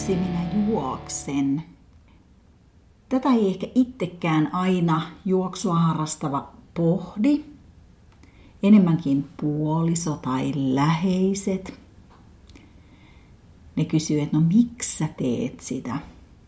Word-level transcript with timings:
miksi 0.00 0.16
minä 0.16 0.66
juoksen? 0.66 1.62
Tätä 3.08 3.28
ei 3.28 3.48
ehkä 3.48 3.66
itsekään 3.74 4.54
aina 4.54 5.02
juoksua 5.24 5.74
harrastava 5.74 6.52
pohdi. 6.74 7.44
Enemmänkin 8.62 9.28
puoliso 9.40 10.16
tai 10.22 10.52
läheiset. 10.54 11.80
Ne 13.76 13.84
kysyy, 13.84 14.20
että 14.20 14.36
no 14.36 14.42
miksi 14.54 14.98
sä 14.98 15.08
teet 15.16 15.60
sitä? 15.60 15.98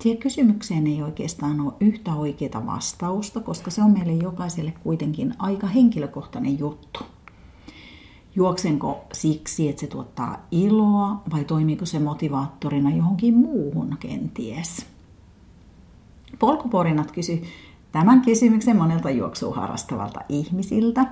Siihen 0.00 0.18
kysymykseen 0.18 0.86
ei 0.86 1.02
oikeastaan 1.02 1.60
ole 1.60 1.72
yhtä 1.80 2.14
oikeaa 2.14 2.66
vastausta, 2.66 3.40
koska 3.40 3.70
se 3.70 3.82
on 3.82 3.90
meille 3.90 4.12
jokaiselle 4.12 4.72
kuitenkin 4.82 5.34
aika 5.38 5.66
henkilökohtainen 5.66 6.58
juttu. 6.58 7.00
Juoksenko 8.34 9.04
siksi, 9.12 9.68
että 9.68 9.80
se 9.80 9.86
tuottaa 9.86 10.46
iloa 10.50 11.22
vai 11.32 11.44
toimiiko 11.44 11.86
se 11.86 11.98
motivaattorina 11.98 12.90
johonkin 12.90 13.34
muuhun 13.34 13.96
kenties? 14.00 14.86
Polkuporinat 16.38 17.12
kysy 17.12 17.42
tämän 17.92 18.20
kysymyksen 18.20 18.76
monelta 18.76 19.10
juoksua 19.10 19.54
harrastavalta 19.54 20.20
ihmisiltä. 20.28 21.06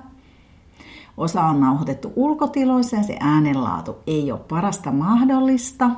Osa 1.17 1.43
on 1.43 1.59
nauhoitettu 1.59 2.13
ulkotiloissa 2.15 2.95
ja 2.95 3.03
se 3.03 3.17
äänenlaatu 3.19 3.95
ei 4.07 4.31
ole 4.31 4.39
parasta 4.49 4.91
mahdollista, 4.91 5.89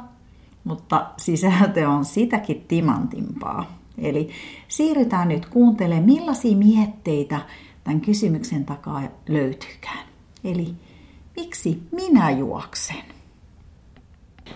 mutta 0.64 1.06
sisältö 1.18 1.90
on 1.90 2.06
sitäkin 2.06 2.66
timantimpaa. 2.68 3.66
Eli 3.98 4.30
siirrytään 4.68 5.28
nyt 5.28 5.46
kuuntelemaan, 5.46 6.06
millaisia 6.06 6.58
mietteitä 6.58 7.42
tämän 7.84 8.02
kysymyksen 8.02 8.66
takaa 8.66 9.02
löytyykään. 9.30 10.06
Eli 10.44 10.76
miksi 11.36 11.78
minä 11.92 12.32
juoksen? 12.32 13.04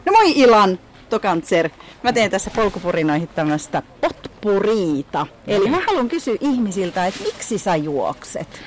No 0.06 0.12
moi 0.12 0.32
Ilan 0.32 0.80
Tokantser. 1.10 1.70
Mä 2.04 2.14
teen 2.14 2.32
tässä 2.32 2.52
polkupurinoihin 2.56 3.28
tämmöistä 3.28 3.84
potpuriita. 4.02 5.28
Eli 5.48 5.70
mä 5.70 5.80
haluan 5.88 6.10
kysyä 6.10 6.36
ihmisiltä, 6.42 7.06
että 7.06 7.24
miksi 7.24 7.58
sä 7.58 7.76
juokset? 7.76 8.62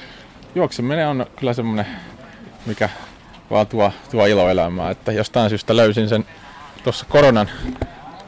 Juokseminen 0.54 1.08
on 1.08 1.26
kyllä 1.36 1.52
semmoinen, 1.52 1.86
mikä 2.66 2.88
vaan 3.50 3.66
tuo, 3.66 3.92
tuo 4.10 4.26
iloelämää. 4.26 4.90
Että 4.90 5.12
jostain 5.12 5.50
syystä 5.50 5.76
löysin 5.76 6.08
sen 6.08 6.24
tuossa 6.84 7.06
koronan 7.08 7.50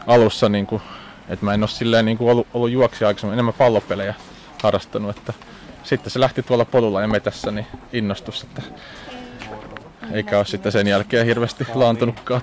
alussa, 0.07 0.49
niin 0.49 0.67
kuin, 0.67 0.83
että 1.29 1.45
mä 1.45 1.55
en 1.55 1.63
ole 1.63 1.69
silleen 1.69 2.05
niin 2.05 2.19
kuin 2.19 2.31
ollut, 2.31 2.47
ollut 2.55 2.71
juoksija 2.71 3.09
aikaisemmin, 3.09 3.33
enemmän 3.33 3.55
pallopelejä 3.55 4.15
harrastanut. 4.63 5.17
Että 5.17 5.33
sitten 5.83 6.11
se 6.11 6.21
lähti 6.21 6.43
tuolla 6.43 6.65
polulla 6.65 7.01
ja 7.01 7.09
metässä 7.09 7.51
niin 7.51 7.67
innostus, 7.93 8.43
että 8.43 8.63
eikä 10.13 10.37
ole 10.39 10.45
sitten 10.45 10.73
sen 10.73 10.87
jälkeen 10.87 11.27
hirveästi 11.27 11.67
laantunutkaan. 11.75 12.43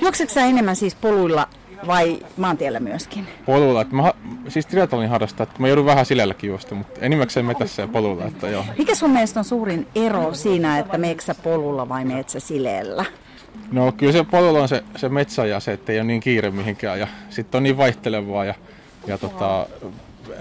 Juoksetko 0.00 0.34
sä 0.34 0.44
enemmän 0.44 0.76
siis 0.76 0.94
poluilla 0.94 1.48
vai 1.86 2.18
maantiellä 2.36 2.80
myöskin? 2.80 3.26
Polulla, 3.46 3.80
että 3.80 3.94
mä 3.94 4.12
siis 4.48 4.66
triathlonin 4.66 5.10
harrastaa, 5.10 5.44
että 5.44 5.54
mä 5.58 5.68
joudun 5.68 5.86
vähän 5.86 6.06
silelläkin 6.06 6.48
juosta, 6.48 6.74
mutta 6.74 7.00
enimmäkseen 7.00 7.46
metässä 7.46 7.82
ja 7.82 7.88
polulla, 7.88 8.24
että 8.24 8.48
joo. 8.48 8.64
Mikä 8.78 8.94
sun 8.94 9.10
mielestä 9.10 9.40
on 9.40 9.44
suurin 9.44 9.86
ero 9.94 10.34
siinä, 10.34 10.78
että 10.78 10.98
meeksä 10.98 11.34
polulla 11.34 11.88
vai 11.88 12.04
meetsä 12.04 12.40
sileellä? 12.40 13.04
No 13.72 13.92
kyllä 13.92 14.12
se 14.12 14.24
polulla 14.24 14.62
on 14.62 14.68
se, 14.68 14.84
se 14.96 15.08
metsä 15.08 15.46
ja 15.46 15.60
se, 15.60 15.72
että 15.72 15.92
ei 15.92 15.98
ole 15.98 16.06
niin 16.06 16.20
kiire 16.20 16.50
mihinkään 16.50 17.00
ja 17.00 17.06
sitten 17.30 17.58
on 17.58 17.62
niin 17.62 17.76
vaihtelevaa 17.76 18.44
ja, 18.44 18.54
ja 19.06 19.18
tota, 19.18 19.66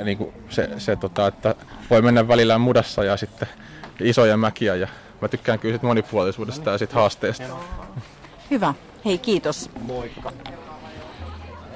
niin 0.03 0.17
kuin 0.17 0.33
se, 0.50 0.70
se 0.78 0.95
tota, 0.95 1.28
että 1.28 1.55
voi 1.89 2.02
mennä 2.02 2.28
välillä 2.28 2.58
mudassa 2.58 3.03
ja 3.03 3.17
sitten 3.17 3.48
isoja 4.00 4.38
mäkiä 4.38 4.75
ja 4.75 4.88
mä 5.21 5.27
tykkään 5.27 5.59
kyllä 5.59 5.75
sit 5.75 5.83
monipuolisuudesta 5.83 6.69
ja 6.69 6.77
sit 6.77 6.93
haasteesta. 6.93 7.43
Hyvä. 8.52 8.73
Hei, 9.05 9.17
kiitos. 9.17 9.69
Moikka. 9.81 10.31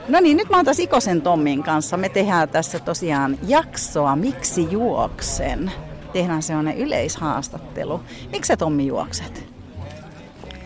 No 0.07 0.19
niin, 0.19 0.37
nyt 0.37 0.49
mä 0.49 0.55
oon 0.55 0.65
taas 0.65 0.79
Ikosen 0.79 1.21
Tommin 1.21 1.63
kanssa. 1.63 1.97
Me 1.97 2.09
tehdään 2.09 2.49
tässä 2.49 2.79
tosiaan 2.79 3.37
jaksoa 3.47 4.15
Miksi 4.15 4.67
juoksen? 4.71 5.71
Tehdään 6.13 6.43
sellainen 6.43 6.77
yleishaastattelu. 6.77 8.01
Miksi 8.31 8.47
sä 8.47 8.57
Tommi 8.57 8.87
juokset? 8.87 9.45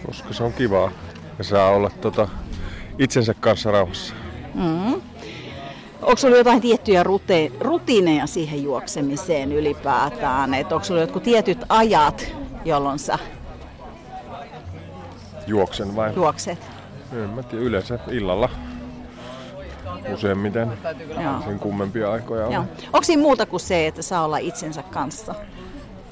Koska 0.05 0.33
se 0.33 0.43
on 0.43 0.53
kivaa 0.53 0.91
ja 1.37 1.43
saa 1.43 1.69
olla 1.69 1.89
tota, 2.01 2.27
itsensä 2.99 3.33
kanssa 3.33 3.71
rauhassa. 3.71 4.13
Mm. 4.53 5.01
Onko 6.01 6.15
sulla 6.15 6.37
jotain 6.37 6.61
tiettyjä 6.61 7.03
rute, 7.03 7.51
rutiineja 7.59 8.27
siihen 8.27 8.63
juoksemiseen 8.63 9.51
ylipäätään? 9.51 10.53
Et 10.53 10.71
onko 10.71 10.85
sulla 10.85 11.01
jotkut 11.01 11.23
tietyt 11.23 11.57
ajat, 11.69 12.35
jolloin 12.65 12.99
sä 12.99 13.19
Juoksen 15.47 15.95
vai? 15.95 16.13
juokset? 16.15 16.57
En 17.13 17.29
mä 17.29 17.43
tiedä, 17.43 17.63
yleensä 17.63 17.99
illalla 18.11 18.49
useimmiten. 20.13 20.71
Joo. 21.23 21.41
Sen 21.45 21.59
kummempia 21.59 22.11
aikoja 22.11 22.45
on. 22.47 22.53
Joo. 22.53 22.65
Onko 22.85 23.03
siinä 23.03 23.21
muuta 23.21 23.45
kuin 23.45 23.59
se, 23.59 23.87
että 23.87 24.01
saa 24.01 24.25
olla 24.25 24.37
itsensä 24.37 24.83
kanssa? 24.83 25.35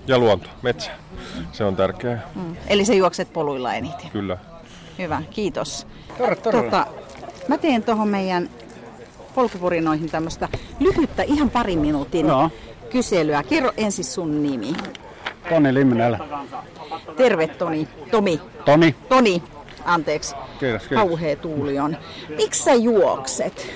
Ja 0.07 0.17
luonto, 0.17 0.49
metsä. 0.61 0.91
Se 1.51 1.63
on 1.63 1.75
tärkeää, 1.75 2.21
Mm. 2.35 2.55
Eli 2.67 2.85
sä 2.85 2.93
juokset 2.93 3.33
poluilla 3.33 3.73
eniten. 3.73 4.09
kyllä. 4.11 4.37
Hyvä, 4.99 5.21
kiitos. 5.29 5.87
Torre, 6.17 6.35
torre. 6.35 6.61
Tota, 6.63 6.87
mä 7.47 7.57
teen 7.57 7.83
tuohon 7.83 8.07
meidän 8.07 8.49
polkupurinoihin 9.35 10.09
tämmöistä 10.09 10.49
lyhyttä, 10.79 11.23
ihan 11.23 11.49
parin 11.49 11.79
minuutin 11.79 12.27
Joo. 12.27 12.49
kyselyä. 12.89 13.43
Kerro 13.43 13.71
ensin 13.77 14.05
sun 14.05 14.43
nimi. 14.43 14.73
Toni 15.49 15.73
Limminellä. 15.73 16.19
Terve 17.17 17.47
Toni. 17.47 17.87
Tomi. 18.11 18.41
Toni. 18.65 18.95
Toni. 19.09 19.43
Anteeksi. 19.85 20.35
Kiitos, 20.59 20.81
kiitos. 20.87 21.07
Kauhea 21.07 21.35
tuuli 21.35 21.79
on. 21.79 21.97
Miksi 22.29 22.63
sä 22.63 22.73
juokset? 22.73 23.73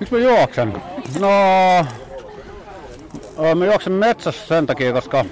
Miksi 0.00 0.14
mä 0.14 0.20
juoksen? 0.20 0.82
No, 1.20 1.28
mä 3.54 3.64
juoksen 3.64 3.92
metsässä 3.92 4.46
sen 4.46 4.66
takia, 4.66 4.92
koska 4.92 5.24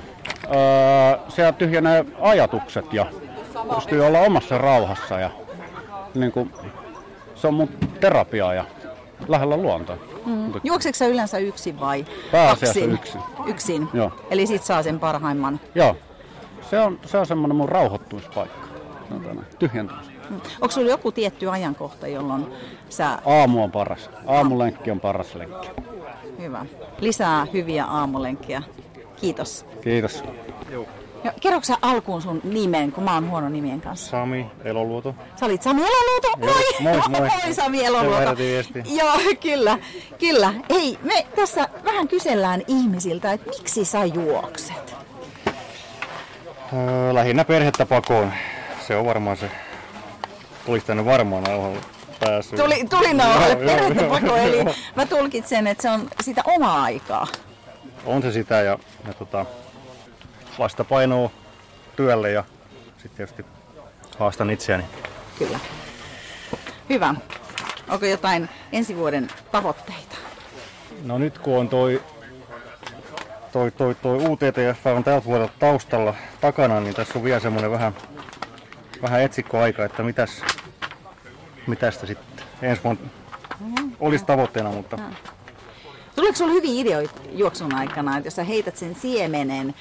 ö, 0.45 0.49
siellä 1.29 1.53
tyhjenee 1.53 2.05
ajatukset 2.21 2.93
ja 2.93 3.07
pystyy 3.75 4.07
olla 4.07 4.21
omassa 4.21 4.59
rauhassa 4.59 5.21
ja 5.21 5.31
niin 6.15 6.33
kuin, 6.33 6.53
se 7.35 7.47
on 7.47 7.55
mun 7.55 7.69
terapiaa 8.01 8.55
ja 8.55 8.65
lähellä 9.29 9.57
luontoa. 9.57 9.97
Mm. 10.27 10.53
Juokseeko 10.65 10.97
sä 10.97 11.07
yleensä 11.07 11.39
yksin 11.39 11.81
vai 11.81 12.07
Pääasiassa 12.33 12.81
kaksin? 12.81 12.93
yksin. 12.93 13.21
Yksin. 13.47 13.89
Joo. 13.93 14.13
Eli 14.31 14.47
sit 14.47 14.63
saa 14.63 14.83
sen 14.83 15.01
parhaimman. 15.01 15.61
Joo, 15.75 15.97
se 16.71 16.81
on, 16.81 16.99
se 17.07 17.19
on 17.19 17.27
semmoinen 17.27 17.57
mun 17.57 17.69
rauhoittumispaikka. 17.69 18.69
Tyhjentymys. 19.59 20.07
Mm. 20.31 20.41
Onko 20.61 20.71
sulla 20.71 20.91
joku 20.91 21.13
tietty 21.13 21.51
ajankohta, 21.51 22.09
jolloin 22.09 22.47
sä... 22.89 23.19
Aamu 23.27 23.63
on 23.65 23.73
paras. 23.73 24.11
Aamulenkki 24.27 24.91
on 24.91 25.01
paras 25.01 25.35
lenkki. 25.35 25.69
Hyvä. 26.41 26.67
Lisää 27.01 27.47
hyviä 27.53 27.85
aamulenkkiä. 27.85 28.63
Kiitos. 29.17 29.67
Kiitos. 29.81 30.23
Kerroksä 31.41 31.73
sä 31.73 31.79
alkuun 31.83 32.23
sun 32.23 32.41
nimen, 32.45 32.93
kun 32.93 33.05
mä 33.05 33.15
oon 33.15 33.31
huono 33.31 33.49
nimien 33.49 33.81
kanssa? 33.81 34.11
Sami 34.11 34.47
Eloluoto. 34.65 35.15
Sä 35.41 35.47
olit 35.47 35.63
Sami 35.63 35.83
Eloluoto. 35.83 36.29
Moi! 36.39 36.65
moi, 36.81 37.09
moi. 37.21 37.31
moi 37.45 37.55
Sami 37.55 37.85
Eloluoto. 37.85 38.43
Joo, 38.97 39.19
kyllä, 39.41 39.79
kyllä. 40.19 40.55
Hei, 40.71 40.99
me 41.03 41.27
tässä 41.37 41.69
vähän 41.85 42.09
kysellään 42.09 42.63
ihmisiltä, 42.69 43.33
että 43.33 43.51
miksi 43.51 43.85
sä 43.85 44.05
juokset? 44.05 44.95
Öö, 46.73 47.15
lähinnä 47.15 47.45
perhettä 47.45 47.87
pakoon. 47.87 48.33
Se 48.87 48.97
on 48.97 49.07
varmaan 49.07 49.37
se. 49.37 49.51
Olisi 50.67 50.87
tänne 50.87 51.05
varmaan 51.05 51.43
nauhalla 51.43 51.81
päässyt. 52.21 52.59
Tuli, 52.59 52.85
tuli 52.91 53.15
nauhalle 53.15 53.57
perhettä 53.57 54.05
joo. 54.05 54.21
pako, 54.21 54.37
eli 54.37 54.65
mä 54.97 55.07
tulkitsen, 55.07 55.67
että 55.67 55.83
se 55.83 55.91
on 55.91 56.09
sitä 56.23 56.43
omaa 56.47 56.83
aikaa. 56.83 57.27
On 58.07 58.23
se 58.23 58.33
sitä 58.33 58.61
ja, 58.61 58.79
ja 59.07 59.15
tota, 59.15 59.47
vastapainoa 60.59 61.31
työlle 61.97 62.31
ja 62.31 62.45
sitten 62.93 63.17
tietysti 63.17 63.45
haastan 64.19 64.51
itseäni. 64.51 64.85
Kyllä. 65.39 65.59
Hyvä. 66.89 67.15
Onko 67.89 68.07
jotain 68.07 68.49
ensi 68.73 68.97
vuoden 68.97 69.29
tavoitteita? 69.53 70.17
No 71.05 71.19
nyt 71.19 71.39
kun 71.39 71.59
on 71.59 71.69
toi, 71.69 72.03
toi, 73.53 73.71
toi, 73.71 73.95
toi 73.95 74.17
UTTF 74.17 74.87
on 74.87 75.05
tältä 75.05 75.27
vuodelta 75.27 75.53
taustalla 75.59 76.15
takana, 76.41 76.81
niin 76.81 76.95
tässä 76.95 77.19
on 77.19 77.25
vielä 77.25 77.41
semmoinen 77.41 77.71
vähän, 77.71 77.95
vähän 79.03 79.23
etsikkoaika, 79.23 79.85
että 79.85 80.03
mitäs, 80.03 80.43
mitäs 81.67 82.01
sitten 82.01 82.47
ensi 82.63 82.85
vuonna 82.85 83.03
olisi 84.01 84.25
tavoitteena, 84.25 84.71
mutta 84.71 84.99
Tuleeko 86.17 86.37
sinulla 86.37 86.55
hyviä 86.55 86.81
ideoita 86.81 87.21
juoksun 87.33 87.75
aikana, 87.75 88.17
että 88.17 88.27
jos 88.27 88.37
sä 88.37 88.45
heität 88.45 88.77
sen 88.77 88.95
siemenen 88.95 89.75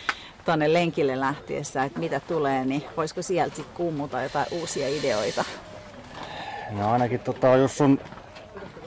tuonne 0.46 0.74
lenkille 0.74 1.20
lähtiessä, 1.20 1.84
että 1.84 2.00
mitä 2.00 2.20
tulee, 2.20 2.66
niin 2.66 2.84
voisiko 2.98 3.22
sieltä 3.22 3.56
sitten 3.56 3.76
kummuta 3.76 4.22
jotain 4.22 4.46
uusia 4.52 4.88
ideoita? 4.88 5.46
no 6.72 6.92
ainakin 6.92 7.20
tota, 7.20 7.48
jos 7.48 7.82
on 7.82 8.00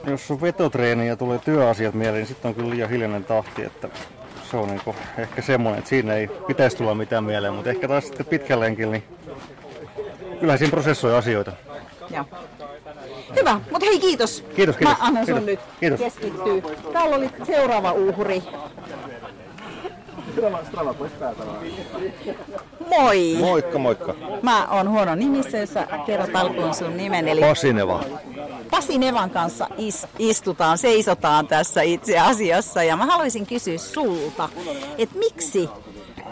jos 0.07 0.31
on 0.31 0.41
vetotreeni 0.41 1.07
ja 1.07 1.15
tulee 1.15 1.39
työasiat 1.39 1.93
mieleen, 1.93 2.19
niin 2.19 2.27
sitten 2.27 2.49
on 2.49 2.55
kyllä 2.55 2.69
liian 2.69 2.89
hiljainen 2.89 3.23
tahti, 3.23 3.63
että 3.63 3.89
se 4.51 4.57
on 4.57 4.67
niinku 4.67 4.95
ehkä 5.17 5.41
semmoinen, 5.41 5.79
että 5.79 5.89
siinä 5.89 6.13
ei 6.13 6.27
pitäisi 6.27 6.77
tulla 6.77 6.95
mitään 6.95 7.23
mieleen, 7.23 7.53
mutta 7.53 7.69
ehkä 7.69 7.87
taas 7.87 8.03
sitten 8.07 8.25
pitkällä 8.25 8.65
lenkillä, 8.65 8.91
niin 8.91 9.03
kyllä 10.39 10.57
siinä 10.57 10.71
prosessoi 10.71 11.15
asioita. 11.15 11.51
Joo. 12.09 12.25
Hyvä, 13.35 13.59
mutta 13.71 13.85
hei 13.85 13.99
kiitos. 13.99 14.45
Kiitos, 14.55 14.77
kiitos. 14.77 14.97
Mä 14.97 15.05
annan 15.05 15.25
sun 15.25 15.35
Kiitos. 15.35 15.45
nyt 15.45 15.59
Kiitos. 15.79 15.99
keskittyy. 15.99 16.61
Täällä 16.93 17.15
oli 17.15 17.29
seuraava 17.43 17.91
uhri. 17.91 18.43
Moi! 22.89 23.35
Moikka, 23.39 23.77
moikka. 23.79 24.13
Mä 24.41 24.67
oon 24.67 24.89
huono 24.89 25.15
nimissä, 25.15 25.57
jos 25.57 25.73
sä 25.73 25.87
kerrot 26.05 26.35
alkuun 26.35 26.73
sun 26.73 26.97
nimen. 26.97 27.27
Eli 27.27 27.41
Pasineva. 27.41 28.03
Pasi 28.71 28.97
Nevan 28.97 29.29
kanssa 29.29 29.67
is- 29.77 30.07
istutaan, 30.19 30.77
seisotaan 30.77 31.47
tässä 31.47 31.81
itse 31.81 32.19
asiassa. 32.19 32.83
Ja 32.83 32.97
mä 32.97 33.05
haluaisin 33.05 33.45
kysyä 33.47 33.77
sulta, 33.77 34.49
että 34.97 35.17
miksi 35.19 35.69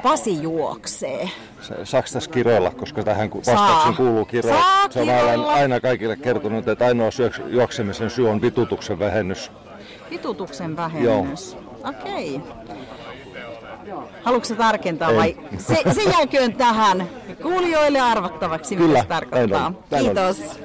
Pasi 0.04 0.42
juoksee? 0.42 1.30
Se- 1.62 1.86
Saaks 1.86 2.12
tässä 2.14 2.32
kiroilla, 2.32 2.72
koska 2.72 3.04
tähän 3.04 3.30
vastauksen 3.36 3.96
kuuluu 3.96 4.26
kiroilla. 4.26 4.62
Saa 4.62 4.88
Se 4.90 5.02
on 5.02 5.10
aina, 5.10 5.22
kiroilla. 5.22 5.54
aina 5.54 5.80
kaikille 5.80 6.16
kertonut, 6.16 6.68
että 6.68 6.86
ainoa 6.86 7.10
syöks- 7.10 7.42
juoksemisen 7.48 8.10
syy 8.10 8.30
on 8.30 8.42
vitutuksen 8.42 9.00
vähennys. 9.00 9.52
Vitutuksen 10.10 10.76
vähennys. 10.78 11.58
Okei. 11.90 12.42
Haluatko 14.24 14.56
tarkentaa 14.56 15.10
En. 15.10 15.16
vai 15.16 15.38
se, 15.58 15.76
sen 15.94 16.12
jälkeen 16.20 16.54
tähän 16.54 17.10
kuulijoille 17.42 18.00
arvattavaksi, 18.00 18.76
Kyllä, 18.76 18.88
mitä 18.90 19.02
se 19.02 19.08
tarkoittaa? 19.08 19.60
näin 19.60 19.76
on, 19.76 19.84
näin 19.92 20.06
on. 20.06 20.16
Kiitos. 20.16 20.60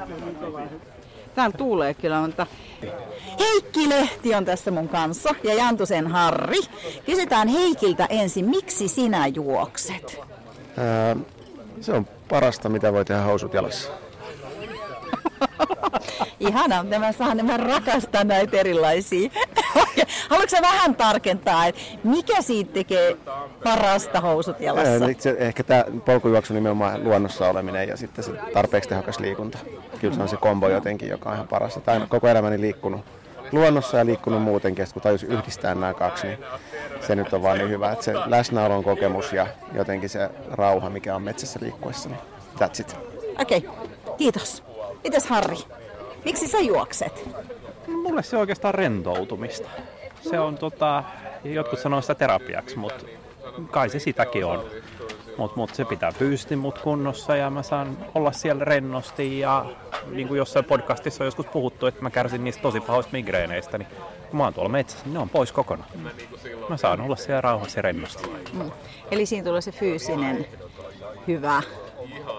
Täällä 1.35 1.57
tuulee 1.57 1.95
kyllä, 1.95 2.21
mutta 2.21 2.47
Heikki 3.39 3.89
Lehti 3.89 4.35
on 4.35 4.45
tässä 4.45 4.71
mun 4.71 4.89
kanssa 4.89 5.35
ja 5.45 5.55
Jantusen 5.55 6.07
Harri. 6.07 6.59
Kysytään 7.07 7.49
Heikiltä 7.49 8.07
ensin, 8.11 8.49
miksi 8.51 8.89
sinä 8.89 9.27
juokset? 9.27 10.21
Ää, 10.79 11.17
se 11.81 11.93
on 11.93 12.07
parasta, 12.29 12.69
mitä 12.69 12.93
voi 12.93 13.05
tehdä 13.05 13.23
housut 13.23 13.55
jalassa. 13.55 13.89
Ihana, 16.41 16.85
mä 16.99 17.13
saan 17.13 17.47
mä 17.47 17.57
rakastan 17.57 18.29
näitä 18.29 18.57
erilaisia. 18.57 19.31
Haluatko 20.31 20.57
sä 20.57 20.63
vähän 20.63 20.95
tarkentaa, 20.95 21.67
että 21.67 21.81
mikä 22.05 22.43
siitä 22.43 22.73
tekee 22.73 23.17
parasta 23.65 24.21
housut 24.21 24.61
jalassa? 24.61 25.05
Ää, 25.05 25.11
Itse, 25.11 25.37
ehkä 25.39 25.63
tämä 25.63 25.85
polkujuoksu 26.05 26.55
nimenomaan 26.55 27.05
luonnossa 27.05 27.49
oleminen 27.49 27.89
ja 27.89 27.97
sitten 27.97 28.25
se 28.25 28.33
tarpeeksi 28.53 28.89
tehokas 28.89 29.19
liikunta. 29.19 29.59
Kyllä 30.01 30.15
se 30.15 30.23
on 30.23 30.29
se 30.29 30.37
kombo 30.37 30.69
jotenkin, 30.69 31.09
joka 31.09 31.29
on 31.29 31.35
ihan 31.35 31.49
parasta. 31.49 31.81
Tai 31.81 32.01
koko 32.09 32.29
elämäni 32.29 32.61
liikkunut 32.61 33.01
luonnossa 33.53 33.99
ja 33.99 34.07
liikkunut 34.07 34.43
muutenkin, 34.43 34.87
kun 34.93 35.03
tajus 35.03 35.23
yhdistää 35.23 35.75
nämä 35.75 35.95
kaksi, 35.95 36.27
niin 36.27 36.39
se 37.01 37.15
nyt 37.15 37.33
on 37.33 37.43
vaan 37.43 37.59
niin 37.59 37.71
hyvä, 37.71 37.93
että 37.93 38.05
se 38.05 38.13
läsnäolon 38.27 38.85
kokemus 38.85 39.33
ja 39.33 39.47
jotenkin 39.75 40.09
se 40.09 40.31
rauha, 40.51 40.91
mikä 40.91 41.17
on 41.17 41.23
metsässä 41.23 41.59
liikkuessa, 41.63 42.09
niin 42.09 42.21
that's 42.59 42.81
it. 42.81 42.97
Okei, 43.39 43.69
kiitos. 44.17 44.63
Mitäs 45.05 45.27
Harri? 45.27 45.57
Miksi 46.25 46.49
sä 46.49 46.59
juokset? 46.59 47.29
Mulle 47.87 48.23
se 48.23 48.37
on 48.37 48.41
oikeastaan 48.41 48.75
rentoutumista. 48.75 49.69
Se 50.23 50.41
on 50.41 50.59
tota, 50.59 51.05
jotkut 51.45 51.79
sanoo 51.79 52.01
sitä 52.01 52.15
terapiaksi, 52.15 52.79
mutta 52.79 53.05
kai 53.71 53.91
se 53.91 53.99
sitäkin 53.99 54.45
on. 54.45 54.65
Mutta 55.37 55.57
mut 55.57 55.75
se 55.75 55.85
pitää 55.85 56.13
fyysisesti 56.13 56.57
mut 56.57 56.79
kunnossa 56.79 57.37
ja 57.37 57.51
mä 57.51 57.63
saan 57.63 57.99
olla 58.15 58.33
siellä 58.33 58.65
rennosti 58.65 59.39
ja 59.39 59.67
niin 60.11 60.29
kuin 60.29 60.39
jossain 60.39 60.65
podcastissa 60.65 61.25
on 61.25 61.27
joskus 61.27 61.47
puhuttu, 61.47 61.87
että 61.87 62.03
mä 62.03 62.11
kärsin 62.11 62.45
niistä 62.45 62.63
tosi 62.63 62.81
pahoista 62.81 63.13
migreeneistä, 63.13 63.79
niin 63.79 63.89
kun 64.31 64.37
mä 64.37 64.45
oon 64.45 64.55
tuolla 64.55 64.69
metsässä, 64.69 65.05
niin 65.05 65.15
ne 65.15 65.21
on 65.21 65.29
pois 65.29 65.53
kokonaan. 65.53 65.91
Mä 66.69 66.77
saan 66.77 67.01
olla 67.01 67.17
siellä 67.17 67.41
rauhassa 67.41 67.79
ja 67.79 67.83
rennosti. 67.83 68.31
Mm. 68.53 68.71
Eli 69.11 69.27
siinä 69.27 69.45
tulee 69.45 69.61
se 69.61 69.73
fyysinen 69.73 70.47
hyvä. 71.27 71.63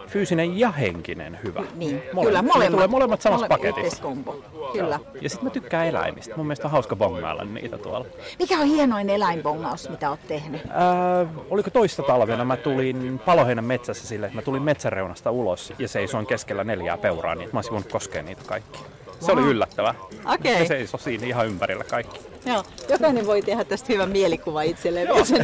Fyysinen 0.07 0.59
ja 0.59 0.71
henkinen 0.71 1.39
hyvä. 1.43 1.63
Niin, 1.75 2.01
Molemmat. 2.13 2.25
kyllä 2.25 2.41
Ne 2.41 2.47
molemmat. 2.47 2.71
tulee 2.71 2.87
molemmat 2.87 3.21
samassa 3.21 3.45
Molemmat 3.47 3.59
paketissa. 3.61 3.85
yhteiskombo. 4.07 4.35
Kyllä. 4.73 4.99
Ja 5.21 5.29
sitten 5.29 5.45
mä 5.47 5.49
tykkään 5.53 5.87
eläimistä. 5.87 6.35
Mun 6.35 6.45
mielestä 6.45 6.67
on 6.67 6.71
hauska 6.71 6.95
bongailla 6.95 7.43
niitä 7.43 7.77
tuolla. 7.77 8.05
Mikä 8.39 8.59
on 8.59 8.67
hienoin 8.67 9.09
eläinbongaus, 9.09 9.89
mitä 9.89 10.09
oot 10.09 10.19
tehnyt? 10.27 10.61
Ää, 10.69 11.25
oliko 11.49 11.69
toista 11.69 12.03
talvena 12.03 12.45
mä 12.45 12.57
tulin 12.57 13.19
Paloheinän 13.25 13.65
metsässä 13.65 14.07
sille, 14.07 14.25
että 14.25 14.35
mä 14.37 14.41
tulin 14.41 14.61
metsäreunasta 14.61 15.31
ulos 15.31 15.73
ja 15.79 15.87
seisoin 15.87 16.25
keskellä 16.25 16.63
neljää 16.63 16.97
peuraa, 16.97 17.35
niin 17.35 17.49
mä 17.53 17.57
olisin 17.57 17.71
voinut 17.71 17.91
koskea 17.91 18.23
niitä 18.23 18.41
kaikki. 18.47 18.79
Se 19.19 19.31
oli 19.31 19.41
yllättävää. 19.41 19.95
Okei. 20.25 20.59
Ne 20.59 20.65
seisoi 20.67 20.99
siinä 20.99 21.27
ihan 21.27 21.47
ympärillä 21.47 21.83
kaikki. 21.83 22.19
Joo. 22.45 22.63
Jokainen 22.89 23.25
voi 23.27 23.41
tehdä 23.41 23.63
tästä 23.63 23.93
hyvän 23.93 24.09
mielikuva 24.09 24.61
itselleen, 24.61 25.07
jos 25.07 25.27
se. 25.27 25.43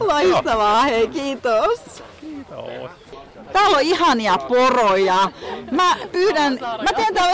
Loistavaa, 0.00 0.82
hei 0.82 1.08
kiitos. 1.08 2.02
Joo. 2.50 2.90
Täällä 3.52 3.76
on 3.76 3.82
ihania 3.82 4.38
poroja. 4.38 5.30
Mä 5.70 5.96
pyydän, 6.12 6.58
mä 6.62 6.92
teen 6.96 7.14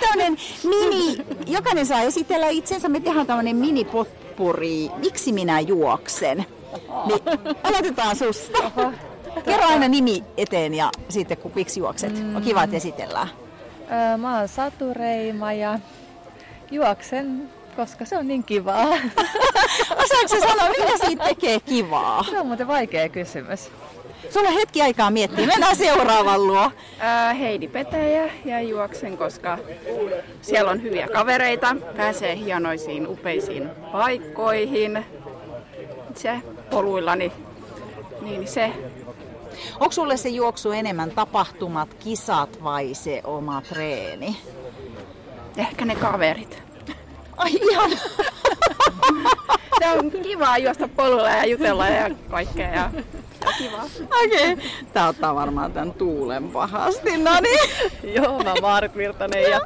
tämmönen, 0.00 0.36
mini, 0.64 1.24
jokainen 1.46 1.86
saa 1.86 2.00
esitellä 2.00 2.48
itsensä, 2.48 2.88
me 2.88 3.00
tehdään 3.00 3.26
tämmönen 3.26 3.56
mini 3.56 3.84
potpuri, 3.84 4.90
miksi 4.96 5.32
minä 5.32 5.60
juoksen. 5.60 6.46
Niin, 7.06 7.20
aloitetaan 7.62 8.16
susta. 8.16 8.70
Kerro 9.44 9.66
aina 9.66 9.88
nimi 9.88 10.24
eteen 10.36 10.74
ja 10.74 10.90
sitten 11.08 11.36
kun 11.36 11.52
miksi 11.54 11.80
juokset. 11.80 12.12
On 12.36 12.42
kiva, 12.42 12.62
että 12.62 12.76
esitellään. 12.76 13.28
Öö, 13.92 14.16
Mä 14.16 14.38
oon 14.38 14.48
Satu 14.48 14.94
Reima 14.94 15.52
ja 15.52 15.78
juoksen, 16.70 17.42
koska 17.76 18.04
se 18.04 18.16
on 18.18 18.28
niin 18.28 18.44
kivaa. 18.44 18.86
Osaatko 20.04 20.28
sä 20.28 20.40
sanoa, 20.40 20.68
mikä 20.68 21.06
siitä 21.06 21.24
tekee 21.24 21.60
kivaa? 21.60 22.24
Se 22.30 22.40
on 22.40 22.46
muuten 22.46 22.68
vaikea 22.68 23.08
kysymys. 23.08 23.70
Sulla 24.30 24.48
on 24.48 24.54
hetki 24.54 24.82
aikaa 24.82 25.10
miettiä. 25.10 25.46
Mennään 25.46 25.76
seuraavan 25.76 26.46
luo. 26.46 26.70
Ää, 26.98 27.34
Heidi 27.34 27.68
Petäjä 27.68 28.30
ja 28.44 28.60
juoksen, 28.60 29.16
koska 29.18 29.58
siellä 30.42 30.70
on 30.70 30.82
hyviä 30.82 31.08
kavereita, 31.08 31.76
pääsee 31.96 32.36
hienoisiin 32.36 33.06
upeisiin 33.08 33.70
paikkoihin. 33.92 35.04
Se 36.14 36.38
poluillani, 36.70 37.32
niin 38.20 38.48
se 38.48 38.72
Onko 39.80 39.92
sulle 39.92 40.16
se 40.16 40.28
juoksu 40.28 40.72
enemmän 40.72 41.10
tapahtumat, 41.10 41.94
kisat 41.94 42.64
vai 42.64 42.94
se 42.94 43.20
oma 43.24 43.62
treeni? 43.68 44.36
ehkä 45.58 45.84
ne 45.84 45.94
kaverit. 45.94 46.62
Ai 47.36 47.50
ihan. 47.70 47.90
Se 49.78 49.88
on 49.88 50.10
kivaa 50.10 50.58
juosta 50.58 50.88
polulla 50.88 51.30
ja 51.30 51.46
jutella 51.46 51.88
ja 51.88 52.10
kaikkea. 52.30 52.74
Ja. 52.74 52.90
Okei. 54.24 54.52
Okay. 54.52 54.64
Tää 54.92 55.08
ottaa 55.08 55.34
varmaan 55.34 55.72
tän 55.72 55.92
tuulen 55.92 56.48
pahasti. 56.48 57.16
No 57.16 57.30
niin. 57.40 57.70
Joo, 58.16 58.42
mä 58.42 58.50
oon 58.50 58.62
Maarit 58.62 58.96
Virtanen 58.96 59.50
ja 59.50 59.60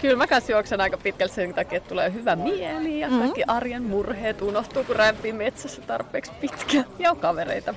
kyllä 0.00 0.16
mä 0.16 0.26
kanssa 0.26 0.52
juoksen 0.52 0.80
aika 0.80 0.96
pitkälti 0.96 1.34
sen 1.34 1.54
takia, 1.54 1.76
että 1.76 1.88
tulee 1.88 2.12
hyvä 2.12 2.36
mieli 2.36 3.00
ja 3.00 3.08
kaikki 3.08 3.42
arjen 3.46 3.82
murheet 3.82 4.42
unohtuu, 4.42 4.84
kun 4.84 4.96
rämpii 4.96 5.32
metsässä 5.32 5.82
tarpeeksi 5.82 6.32
pitkään 6.40 6.86
ja 6.98 7.10
on 7.10 7.16
kavereita. 7.16 7.74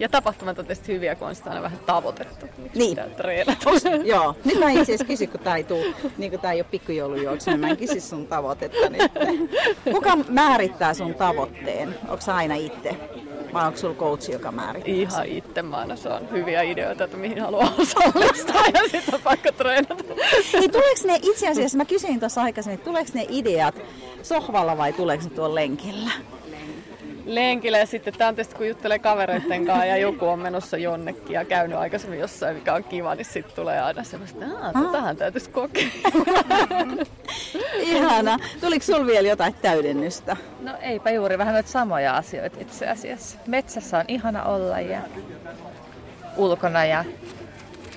Ja 0.00 0.08
tapahtumat 0.08 0.58
on 0.58 0.66
tietysti 0.66 0.92
hyviä, 0.92 1.14
kun 1.14 1.28
on 1.28 1.34
sitä 1.34 1.50
aina 1.50 1.62
vähän 1.62 1.78
tavoitetta. 1.86 2.46
Miksi 2.58 2.78
Niin. 2.78 2.96
treenata? 3.16 3.70
Joo. 4.04 4.36
Nyt 4.44 4.58
mä 4.58 4.70
itse 4.70 4.82
asiassa 4.82 5.04
kysyn, 5.04 5.28
kun 5.28 5.40
tää 5.40 5.56
ei, 5.56 5.64
tuu, 5.64 5.84
niin 6.18 6.30
kun 6.30 6.40
tää 6.40 6.52
ei 6.52 6.60
ole 6.60 6.66
pikkujoulujuoksu, 6.70 7.50
niin 7.50 7.60
mä 7.60 7.68
en 7.68 7.76
kysy 7.76 8.00
sun 8.00 8.26
tavoitetta 8.26 8.88
nyt. 8.90 9.12
Kuka 9.92 10.16
määrittää 10.28 10.94
sun 10.94 11.14
tavoitteen? 11.14 11.94
Onko 12.08 12.24
aina 12.32 12.54
itse? 12.54 12.96
Vai 13.52 13.66
onko 13.66 13.78
sulla 13.78 13.94
coachi, 13.94 14.32
joka 14.32 14.52
määrittää? 14.52 14.94
Ihan 14.94 15.26
itse 15.26 15.62
mä 15.62 15.76
aina 15.76 15.96
saan 15.96 16.30
hyviä 16.30 16.62
ideoita, 16.62 17.04
että 17.04 17.16
mihin 17.16 17.40
haluaa 17.40 17.72
osallistua 17.78 18.62
ja 18.74 18.82
sitten 18.90 19.14
on 19.14 19.20
pakko 19.24 19.52
treenata. 19.52 20.04
Hei, 20.52 20.68
tuleeko 20.68 21.00
ne 21.04 21.18
itse 21.22 21.48
asiassa, 21.48 21.76
mä 21.78 21.84
kysyin 21.84 22.20
tuossa 22.20 22.42
aikaisemmin, 22.42 22.74
että 22.74 22.84
tuleeko 22.84 23.10
ne 23.14 23.26
ideat 23.28 23.74
sohvalla 24.22 24.76
vai 24.76 24.92
tuleeko 24.92 25.24
ne 25.24 25.30
tuolla 25.30 25.54
lenkillä? 25.54 26.10
Lenkillä 27.34 27.78
ja 27.78 27.86
sitten 27.86 28.14
tämä 28.18 28.28
on 28.28 28.34
tietysti 28.34 28.54
kun 28.54 28.68
juttelee 28.68 28.98
kavereiden 28.98 29.66
kanssa 29.66 29.84
ja 29.84 29.96
joku 29.96 30.28
on 30.28 30.38
menossa 30.38 30.76
jonnekin 30.76 31.32
ja 31.32 31.44
käynyt 31.44 31.78
aikaisemmin 31.78 32.20
jossain, 32.20 32.56
mikä 32.56 32.74
on 32.74 32.84
kiva, 32.84 33.14
niin 33.14 33.24
sitten 33.24 33.56
tulee 33.56 33.80
aina 33.80 34.04
semmoista, 34.04 34.44
että 34.44 34.92
tähän 34.92 35.16
täytyisi 35.16 35.50
kokeilla. 35.50 35.92
Ihana. 37.80 38.38
Tuliko 38.60 38.84
sulla 38.84 39.06
vielä 39.06 39.28
jotain 39.28 39.54
täydennystä? 39.54 40.36
No 40.60 40.72
eipä 40.80 41.10
juuri 41.10 41.38
vähän 41.38 41.54
noita 41.54 41.70
samoja 41.70 42.16
asioita 42.16 42.56
itse 42.60 42.88
asiassa. 42.88 43.38
Metsässä 43.46 43.98
on 43.98 44.04
ihana 44.08 44.44
olla 44.44 44.80
ja 44.80 45.00
ulkona 46.36 46.84
ja 46.84 47.04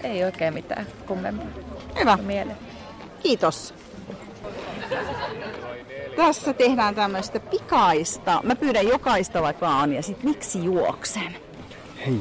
ei 0.03 0.23
oikein 0.23 0.53
mitään 0.53 0.87
kummempaa. 1.07 1.47
Hyvä. 1.99 2.17
Mieleen. 2.17 2.57
Kiitos. 3.23 3.73
Tässä 6.15 6.53
tehdään 6.53 6.95
tämmöistä 6.95 7.39
pikaista. 7.39 8.39
Mä 8.43 8.55
pyydän 8.55 8.87
jokaista 8.87 9.41
vaikka 9.41 9.69
on 9.69 9.93
ja 9.93 10.01
sit 10.03 10.23
miksi 10.23 10.63
juoksen. 10.63 11.35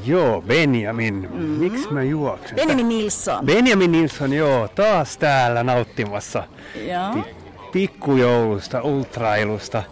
Joo, 0.07 0.43
Benjamin. 0.43 1.15
Mm-hmm. 1.15 1.41
Miksi 1.41 1.93
mä 1.93 2.03
juoksen? 2.03 2.57
Benjamin 2.57 2.89
Nilsson. 2.89 3.47
Benjamin 3.47 3.93
Nilsson, 3.93 4.33
joo, 4.33 4.69
taas 4.69 5.17
täällä 5.17 5.63
nauttimassa 5.63 6.43
Joo. 6.89 7.13
pi- 7.15 7.35
pikkujoulusta, 7.73 8.83
ultrailusta. 8.83 9.83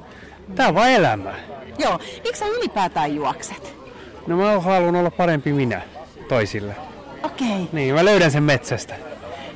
Tää 0.55 0.69
on 0.69 0.75
vaan 0.75 0.91
elämä. 0.91 1.35
Joo. 1.79 1.99
Miksi 2.25 2.39
sä 2.39 2.47
ylipäätään 2.47 3.15
juokset? 3.15 3.77
No 4.27 4.37
mä 4.37 4.61
haluan 4.61 4.97
olla 4.97 5.11
parempi 5.11 5.53
minä 5.53 5.83
toisille. 6.29 6.77
Okei. 7.23 7.69
Niin, 7.73 7.95
mä 7.95 8.05
löydän 8.05 8.31
sen 8.31 8.43
metsästä. 8.43 8.95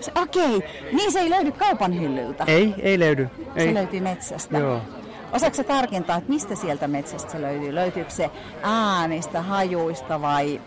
Se, 0.04 0.12
okei, 0.14 0.62
niin 0.92 1.12
se 1.12 1.18
ei 1.18 1.30
löydy 1.30 1.52
kaupan 1.52 2.00
hyllyltä. 2.00 2.44
Ei, 2.46 2.74
ei 2.78 2.98
löydy. 2.98 3.28
Ei. 3.56 3.66
Se 3.66 3.74
löytyy 3.74 4.00
metsästä. 4.00 4.58
Joo. 4.58 4.80
Osaatko 5.32 5.62
tarkentaa, 5.62 6.16
että 6.16 6.32
mistä 6.32 6.54
sieltä 6.54 6.88
metsästä 6.88 7.32
se 7.32 7.42
löytyy? 7.42 7.74
Löytyykö 7.74 8.10
se 8.10 8.30
äänistä, 8.62 9.42
hajuista 9.42 10.20
vai 10.20 10.60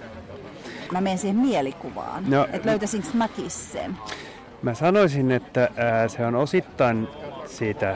mä 0.91 1.01
menen 1.01 1.17
siihen 1.17 1.37
mielikuvaan? 1.37 2.23
No, 2.29 2.47
että 2.53 2.69
löytäisinkö 2.69 3.07
mäkin 3.13 3.51
sen? 3.51 3.97
Mä 4.61 4.73
sanoisin, 4.73 5.31
että 5.31 5.69
ää, 5.75 6.07
se 6.07 6.25
on 6.25 6.35
osittain 6.35 7.07
siitä 7.45 7.95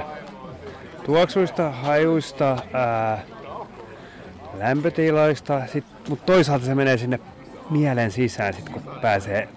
tuoksuista, 1.05 1.71
hajuista, 1.71 2.57
ää, 2.73 3.23
lämpötiloista, 4.57 5.61
mutta 6.09 6.25
toisaalta 6.25 6.65
se 6.65 6.75
menee 6.75 6.97
sinne 6.97 7.19
mielen 7.69 8.11
sisään, 8.11 8.53
sit 8.53 8.69
kun 8.69 8.81
pääsee 9.01 9.49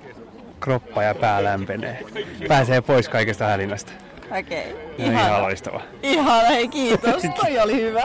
kroppa 0.61 1.02
ja 1.02 1.14
pää 1.14 1.44
lämpenee. 1.44 2.02
Pääsee 2.49 2.80
pois 2.80 3.08
kaikesta 3.08 3.44
hälinästä. 3.44 3.92
Okei, 4.38 4.76
Se 4.96 5.04
on 5.04 5.12
ihan 5.12 5.42
loistava. 5.42 5.80
Ihana, 6.02 6.49
hei 6.49 6.68
kiitos. 6.68 7.23
Toi 7.40 7.58
oli 7.58 7.80
hyvä. 7.82 8.02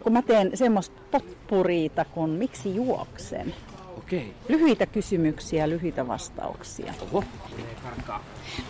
Kun 0.00 0.12
mä 0.12 0.22
teen 0.22 0.56
semmoista 0.56 1.00
poppuriita 1.10 2.04
kun 2.04 2.30
miksi 2.30 2.74
juoksen. 2.74 3.54
Okei. 3.98 4.34
Lyhyitä 4.48 4.86
kysymyksiä, 4.86 5.68
lyhyitä 5.68 6.08
vastauksia. 6.08 6.94
Oho. 7.12 7.24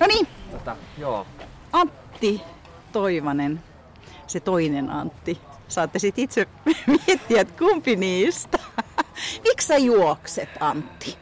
No 0.01 0.07
niin, 0.07 0.27
Tota, 0.51 0.77
joo. 0.99 1.27
Antti 1.73 2.41
Toivanen, 2.93 3.61
se 4.27 4.41
toinen 4.41 4.91
Antti. 4.91 5.39
Saatte 5.69 5.99
sitten 5.99 6.25
itse 6.25 6.47
miettiä, 7.07 7.41
että 7.41 7.55
kumpi 7.59 7.97
niistä. 7.97 8.59
Miksi 9.45 9.67
sä 9.67 9.77
juokset, 9.77 10.49
Antti? 10.61 11.19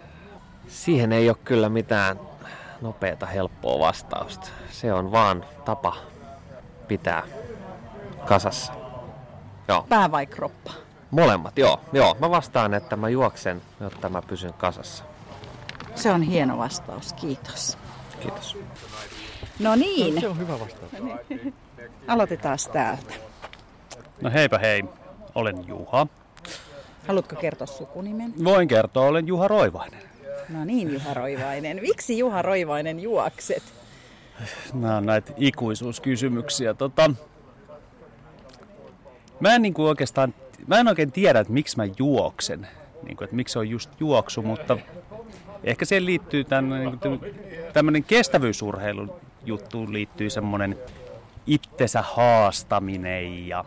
Siihen 0.83 1.13
ei 1.13 1.29
ole 1.29 1.37
kyllä 1.45 1.69
mitään 1.69 2.21
nopeata, 2.81 3.27
helppoa 3.27 3.79
vastausta. 3.79 4.49
Se 4.71 4.93
on 4.93 5.13
vaan 5.13 5.45
tapa 5.65 5.97
pitää 6.89 7.23
kasassa. 8.25 8.73
Joo. 9.69 9.87
Pää 9.89 10.11
vai 10.11 10.27
kroppa? 10.27 10.73
Molemmat, 11.11 11.59
joo. 11.59 11.81
Joo, 11.93 12.17
mä 12.21 12.31
vastaan, 12.31 12.75
että 12.75 12.97
mä 12.97 13.09
juoksen, 13.09 13.63
jotta 13.81 14.09
mä 14.09 14.23
pysyn 14.23 14.53
kasassa. 14.53 15.05
Se 15.95 16.11
on 16.11 16.23
hieno 16.23 16.59
vastaus, 16.59 17.13
kiitos. 17.13 17.79
Kiitos. 18.21 18.57
No 19.59 19.77
niin, 19.77 20.21
Se 20.21 20.29
on 20.29 20.39
hyvä 20.39 20.61
vastaus. 20.61 20.93
aloitetaan 22.09 22.59
täältä. 22.73 23.15
No 24.21 24.31
heipä 24.31 24.59
hei, 24.59 24.85
olen 25.35 25.69
Juha. 25.69 26.07
Haluatko 27.09 27.37
kertoa 27.37 27.67
sukunimen? 27.67 28.35
Voin 28.45 28.69
kertoa, 28.69 29.07
olen 29.07 29.27
Juha 29.27 29.49
Roivainen. 29.49 30.12
No 30.53 30.65
niin, 30.65 30.93
Juha 30.93 31.15
Roivainen. 31.15 31.79
Miksi 31.83 32.19
Juha 32.19 32.43
Roivainen 32.43 33.01
juokset? 33.01 33.63
Nämä 34.75 34.97
on 34.97 35.07
näitä 35.07 35.33
ikuisuuskysymyksiä. 35.37 36.75
Tota, 36.75 37.11
mä 39.41 39.55
en 39.55 39.63
niin 39.63 39.75
kuin 39.75 39.89
oikeastaan, 39.89 40.35
mä 40.67 40.81
en 40.81 40.89
oikein 40.89 41.13
tiedä, 41.13 41.41
että 41.41 41.53
miksi 41.53 41.77
mä 41.77 41.85
juoksen. 41.99 42.69
Niin 43.03 43.17
kuin, 43.17 43.25
että 43.25 43.37
miksi 43.37 43.53
se 43.53 43.59
on 43.59 43.69
just 43.69 43.91
juoksu, 44.01 44.43
mutta 44.43 44.79
ehkä 45.65 45.85
siihen 45.85 46.07
liittyy 46.07 46.45
tämmöinen, 46.45 46.89
niin 46.89 46.99
kuin, 47.21 47.35
tämmöinen 47.73 48.05
kestävyysurheilun 48.05 49.13
juttuun 49.45 49.93
liittyy 49.93 50.31
semmoinen 50.31 50.79
itsensä 51.47 52.03
haastaminen 52.03 53.49
ja 53.49 53.65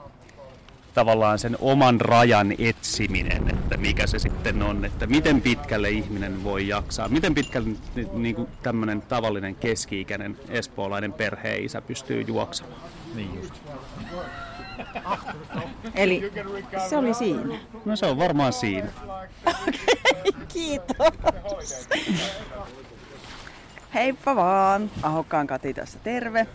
tavallaan 0.95 1.39
sen 1.39 1.57
oman 1.59 2.01
rajan 2.01 2.53
etsiminen, 2.59 3.49
että 3.49 3.77
mikä 3.77 4.07
se 4.07 4.19
sitten 4.19 4.63
on, 4.63 4.85
että 4.85 5.07
miten 5.07 5.41
pitkälle 5.41 5.89
ihminen 5.89 6.43
voi 6.43 6.67
jaksaa, 6.67 7.09
miten 7.09 7.33
pitkälle 7.35 7.69
ni- 7.95 8.07
niin 8.13 8.35
kuin 8.35 8.47
tämmöinen 8.63 9.01
tavallinen 9.01 9.55
keski-ikäinen 9.55 10.37
espoolainen 10.49 11.13
perheisä 11.13 11.81
pystyy 11.81 12.21
juoksemaan. 12.21 12.81
Niin 13.15 13.35
just. 13.35 13.53
Eli 15.95 16.31
se 16.89 16.97
oli 16.97 17.13
siinä. 17.13 17.59
No 17.85 17.95
se 17.95 18.05
on 18.05 18.17
varmaan 18.17 18.53
siinä. 18.53 18.87
Kiitos. 20.53 21.87
Heippa 23.93 24.35
vaan. 24.35 24.91
Ahokkaan 25.03 25.47
Kati 25.47 25.73
tässä 25.73 25.99
terve. 25.99 26.47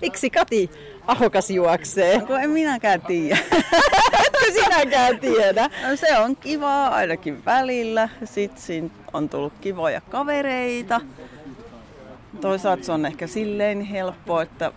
Miksi 0.00 0.30
Kati 0.30 0.70
Ahokas 1.06 1.50
juoksee? 1.50 2.20
Kun 2.20 2.40
en 2.40 2.50
minäkään 2.50 3.00
tiedä. 3.02 3.38
Etkö 4.26 4.52
sinäkään 4.52 5.20
tiedä? 5.20 5.70
No, 5.88 5.96
se 5.96 6.18
on 6.18 6.36
kivaa 6.36 6.88
ainakin 6.88 7.44
välillä. 7.44 8.08
Sitten 8.24 8.90
on 9.12 9.28
tullut 9.28 9.52
kivoja 9.60 10.00
kavereita. 10.00 11.00
Toisaalta 12.40 12.84
se 12.84 12.92
on 12.92 13.06
ehkä 13.06 13.26
silleen 13.26 13.80
helppo, 13.80 14.40
että 14.40 14.72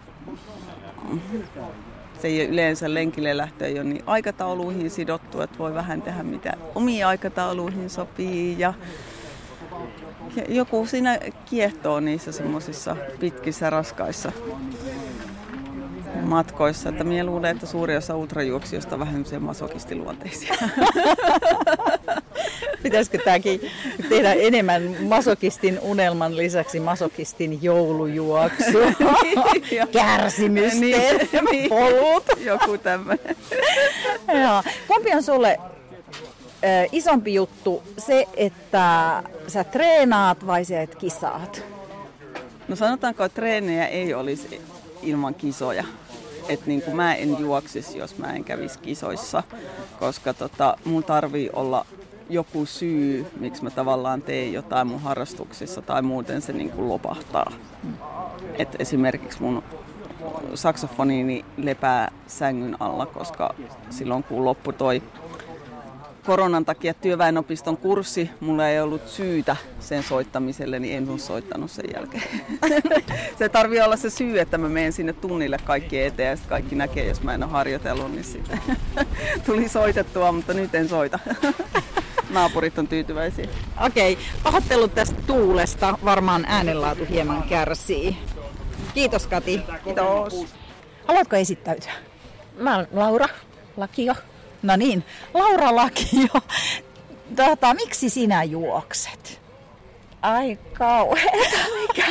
se 2.22 2.28
ei 2.28 2.48
yleensä 2.48 2.94
lenkille 2.94 3.38
lähtö 3.38 3.66
ei 3.66 3.80
ole 3.80 3.84
niin 3.84 4.04
aikatauluihin 4.06 4.90
sidottu, 4.90 5.42
että 5.42 5.58
voi 5.58 5.74
vähän 5.74 6.02
tehdä 6.02 6.24
mitä 6.24 6.54
omiin 6.76 7.06
aikatauluihin 7.06 7.90
sopii. 7.90 8.56
Ja 8.60 8.74
joku 10.48 10.86
siinä 10.86 11.20
kiehtoo 11.46 12.00
niissä 12.00 12.32
semmoisissa 12.32 12.96
pitkissä 13.20 13.70
raskaissa 13.70 14.32
matkoissa. 16.22 16.90
Että 16.90 17.04
minä 17.04 17.24
luulen, 17.24 17.52
että 17.56 17.66
suuri 17.66 17.98
osa 17.98 18.16
ultrajuoksijoista 18.16 18.96
on 18.96 19.00
vähän 19.00 19.14
semmoisia 19.14 19.40
masokistiluonteisia. 19.40 20.54
Pitäisikö 22.84 23.18
tämäkin 23.18 23.62
tehdä 24.10 24.34
enemmän 24.34 24.96
masokistin 25.02 25.80
unelman 25.82 26.38
lisäksi 26.38 26.80
masokistin 26.80 27.64
joulujuoksu? 27.64 28.78
Kärsimysten 29.92 30.82
Niin. 31.52 31.70
polut. 31.70 32.24
Joku 32.46 32.78
tämmöinen. 32.78 33.36
Kumpi 34.88 35.12
on 35.16 35.24
sulle 35.24 35.60
ö, 36.64 36.88
isompi 36.92 37.34
juttu, 37.34 37.84
se, 37.98 38.28
että 38.38 39.24
sä 39.48 39.64
treenaat 39.64 40.48
vai 40.48 40.66
se, 40.66 40.82
että 40.82 40.98
kisaat? 40.98 41.64
No 42.68 42.76
sanotaanko, 42.76 43.24
että 43.24 43.36
treenejä 43.36 43.88
ei 43.88 44.14
olisi 44.14 44.62
ilman 45.02 45.36
kisoja. 45.36 45.84
Et 46.50 46.66
niin 46.66 46.82
kuin 46.82 46.96
mä 46.96 47.16
en 47.16 47.40
juoksisi, 47.40 47.98
jos 47.98 48.18
mä 48.18 48.34
en 48.34 48.44
kävisi 48.44 48.80
kisoissa, 48.80 49.44
koska 50.00 50.34
tota, 50.34 50.78
mun 50.86 51.04
tarvii 51.04 51.50
olla 51.54 51.86
joku 52.30 52.66
syy, 52.66 53.26
miksi 53.40 53.64
mä 53.64 53.70
tavallaan 53.70 54.22
teen 54.22 54.54
jotain 54.54 54.88
mun 54.88 55.02
harrastuksissa 55.02 55.82
tai 55.82 56.02
muuten 56.02 56.42
se 56.42 56.54
niin 56.54 56.70
kuin 56.70 56.90
lopahtaa. 56.90 57.52
Et 58.58 58.76
esimerkiksi 58.80 59.42
mun 59.42 59.64
saksofoniini 60.56 61.46
lepää 61.58 62.12
sängyn 62.28 62.82
alla, 62.82 63.06
koska 63.06 63.56
silloin 63.90 64.24
kun 64.24 64.46
loppu 64.46 64.74
toi 64.74 65.02
koronan 66.28 66.66
takia 66.66 66.94
työväenopiston 66.94 67.78
kurssi, 67.78 68.30
mulla 68.40 68.70
ei 68.70 68.82
ollut 68.82 69.08
syytä 69.08 69.56
sen 69.80 70.04
soittamiselle, 70.04 70.80
niin 70.80 70.98
en 70.98 71.10
ole 71.10 71.20
soittanut 71.20 71.72
sen 71.72 71.86
jälkeen. 71.94 72.24
se 73.40 73.50
tarvii 73.50 73.82
olla 73.82 73.96
se 73.96 74.10
syy, 74.10 74.40
että 74.40 74.58
mä 74.58 74.70
menen 74.70 74.94
sinne 74.94 75.14
tunnille 75.14 75.58
kaikki 75.64 76.02
eteen 76.02 76.30
ja 76.30 76.36
sitten 76.36 76.50
kaikki 76.50 76.76
näkee, 76.76 77.08
jos 77.08 77.22
mä 77.24 77.34
en 77.34 77.44
ole 77.44 77.52
harjoitellut, 77.52 78.12
niin 78.12 78.24
sitten 78.24 78.60
tuli 79.46 79.70
soitettua, 79.70 80.32
mutta 80.32 80.54
nyt 80.54 80.76
en 80.76 80.90
soita. 80.90 81.20
Naapurit 82.30 82.80
on 82.80 82.88
tyytyväisiä. 82.88 83.48
Okei, 83.86 84.18
pahoittelut 84.44 84.96
tästä 84.96 85.22
tuulesta. 85.28 85.98
Varmaan 86.06 86.46
äänenlaatu 86.48 87.06
hieman 87.10 87.44
kärsii. 87.44 88.18
Kiitos 88.94 89.28
Kati. 89.28 89.62
Kiitos. 89.84 90.46
Haluatko 91.08 91.36
esittäytyä? 91.36 91.92
Mä 92.60 92.76
oon 92.76 92.88
Laura 92.92 93.28
Lakio. 93.78 94.14
No 94.62 94.76
niin, 94.76 95.04
Laura 95.34 95.76
Lakio. 95.76 96.42
Tota, 97.36 97.74
miksi 97.74 98.10
sinä 98.10 98.44
juokset? 98.44 99.42
Ai 100.22 100.60
kauheeta. 100.74 101.58
Mikä 101.82 102.06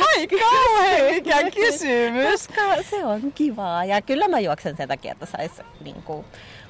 Ai 0.79 1.11
mikä 1.13 1.51
kysymys. 1.51 2.31
Koska 2.31 2.61
se 2.89 3.05
on 3.05 3.31
kivaa 3.31 3.85
ja 3.85 4.01
kyllä 4.01 4.27
mä 4.27 4.39
juoksen 4.39 4.77
sen 4.77 4.87
takia, 4.87 5.11
että 5.11 5.25
sais 5.25 5.51
niinku, 5.83 6.25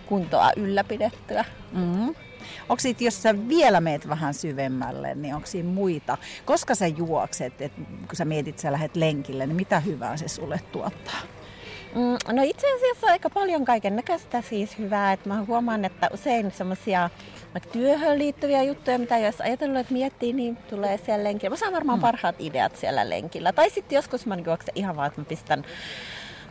kuntoa 0.06 0.52
ylläpidettyä. 0.56 1.46
Mm. 1.72 2.16
Onko 2.70 2.84
jos 3.00 3.22
sä 3.22 3.48
vielä 3.48 3.82
meet 3.82 4.10
vähän 4.10 4.34
syvemmälle, 4.34 5.16
niin 5.16 5.36
onko 5.36 5.48
siinä 5.48 5.70
muita? 5.70 6.18
Koska 6.46 6.76
sä 6.76 6.88
juokset, 6.88 7.62
et, 7.62 7.74
kun 8.08 8.16
sä 8.16 8.26
mietit, 8.26 8.60
sä 8.60 8.72
lähdet 8.72 8.96
lenkille, 8.96 9.46
niin 9.46 9.56
mitä 9.56 9.80
hyvää 9.80 10.18
se 10.18 10.28
sulle 10.28 10.60
tuottaa? 10.72 11.20
Mm, 11.96 12.36
no 12.36 12.44
itse 12.44 12.76
asiassa 12.76 13.08
aika 13.08 13.30
paljon 13.30 13.66
kaiken 13.66 13.96
näköistä 13.96 14.42
siis 14.42 14.78
hyvää. 14.78 15.14
että 15.14 15.30
mä 15.30 15.46
huomaan, 15.48 15.86
että 15.86 16.10
usein 16.14 16.52
semmoisia 16.52 17.10
työhön 17.72 18.20
liittyviä 18.20 18.64
juttuja, 18.64 19.00
mitä 19.00 19.18
jos 19.18 19.42
ajatellut, 19.42 19.78
että 19.78 19.94
miettii, 19.94 20.34
niin 20.34 20.58
tulee 20.58 20.98
siellä 20.98 21.24
lenkillä. 21.24 21.50
Mä 21.50 21.56
saan 21.56 21.74
varmaan 21.74 22.00
parhaat 22.00 22.36
ideat 22.40 22.76
siellä 22.76 23.10
lenkillä. 23.10 23.54
Tai 23.54 23.70
sitten 23.70 23.96
joskus 23.96 24.26
mä 24.26 24.38
juoksen 24.46 24.74
ihan 24.76 24.96
vaan, 24.96 25.08
että 25.08 25.22
mä 25.22 25.26
pistän 25.26 25.64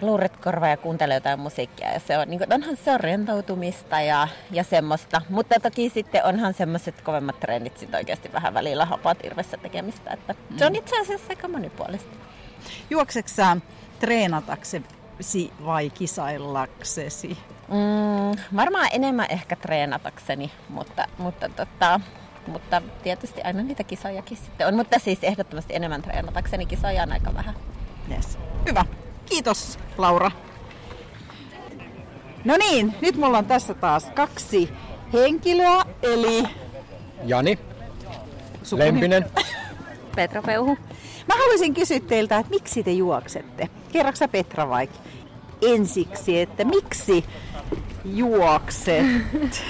luurit 0.00 0.36
korvaa 0.36 0.68
ja 0.68 0.76
kuuntelee 0.76 1.16
jotain 1.16 1.40
musiikkia. 1.40 1.92
Ja 1.92 2.00
se 2.00 2.18
on, 2.18 2.28
niin 2.28 2.38
kuin, 2.38 2.52
onhan 2.52 2.76
se 2.76 2.92
on 2.92 3.00
rentoutumista 3.00 4.00
ja, 4.00 4.28
ja 4.50 4.64
semmoista. 4.64 5.22
Mutta 5.28 5.60
toki 5.60 5.90
sitten 5.90 6.24
onhan 6.24 6.54
semmoiset 6.54 7.00
kovemmat 7.00 7.40
trendit 7.40 7.78
sit 7.78 7.94
oikeasti 7.94 8.32
vähän 8.32 8.54
välillä 8.54 8.84
hapat 8.84 9.24
irvessä 9.24 9.56
tekemistä. 9.56 10.10
Että 10.10 10.34
mm. 10.50 10.58
Se 10.58 10.66
on 10.66 10.76
itse 10.76 11.00
asiassa 11.00 11.26
aika 11.30 11.48
monipuolista. 11.48 12.16
Juokseksä 12.90 13.56
treenataksesi 14.00 14.95
vai 15.64 15.90
kisaillaksesi? 15.90 17.38
Mm, 17.68 18.56
varmaan 18.56 18.88
enemmän 18.92 19.26
ehkä 19.28 19.56
treenatakseni, 19.56 20.50
mutta, 20.68 21.06
mutta, 21.18 21.48
tota, 21.48 22.00
mutta 22.46 22.82
tietysti 23.02 23.42
aina 23.42 23.62
niitä 23.62 23.84
kisojakin 23.84 24.36
sitten 24.36 24.66
on. 24.66 24.74
Mutta 24.74 24.98
siis 24.98 25.18
ehdottomasti 25.22 25.74
enemmän 25.74 26.02
treenatakseni 26.02 26.66
kisoja 26.66 27.02
on 27.02 27.12
aika 27.12 27.34
vähän. 27.34 27.54
Yes. 28.10 28.38
Hyvä. 28.66 28.84
Kiitos, 29.26 29.78
Laura. 29.98 30.30
No 32.44 32.56
niin, 32.56 32.94
nyt 33.00 33.16
mulla 33.16 33.38
on 33.38 33.46
tässä 33.46 33.74
taas 33.74 34.10
kaksi 34.14 34.72
henkilöä, 35.12 35.84
eli... 36.02 36.42
Jani. 37.24 37.58
Sukunimi. 38.62 38.92
Lempinen. 38.92 39.30
Petra 40.16 40.42
Peuhu. 40.42 40.78
Mä 41.28 41.34
haluaisin 41.34 41.74
kysyä 41.74 42.00
teiltä, 42.00 42.38
että 42.38 42.50
miksi 42.50 42.82
te 42.82 42.90
juoksette? 42.92 43.68
Kerroksä 43.92 44.28
Petra 44.28 44.68
vaikka 44.68 44.98
ensiksi, 45.62 46.40
että 46.40 46.64
miksi 46.64 47.24
juokset? 48.04 49.06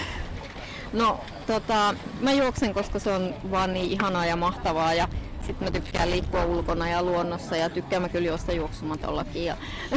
No, 0.92 1.20
tota, 1.46 1.94
mä 2.20 2.32
juoksen, 2.32 2.74
koska 2.74 2.98
se 2.98 3.10
on 3.10 3.34
vaan 3.50 3.72
niin 3.72 3.90
ihanaa 3.90 4.26
ja 4.26 4.36
mahtavaa 4.36 4.94
ja 4.94 5.08
sitten 5.46 5.68
mä 5.68 5.70
tykkään 5.70 6.10
liikkua 6.10 6.44
ulkona 6.44 6.88
ja 6.88 7.02
luonnossa 7.02 7.56
ja 7.56 7.70
tykkään 7.70 8.02
mä 8.02 8.08
kyllä 8.08 8.28
juosta 8.28 8.52
juoksumatollakin 8.52 9.44
ja 9.44 9.56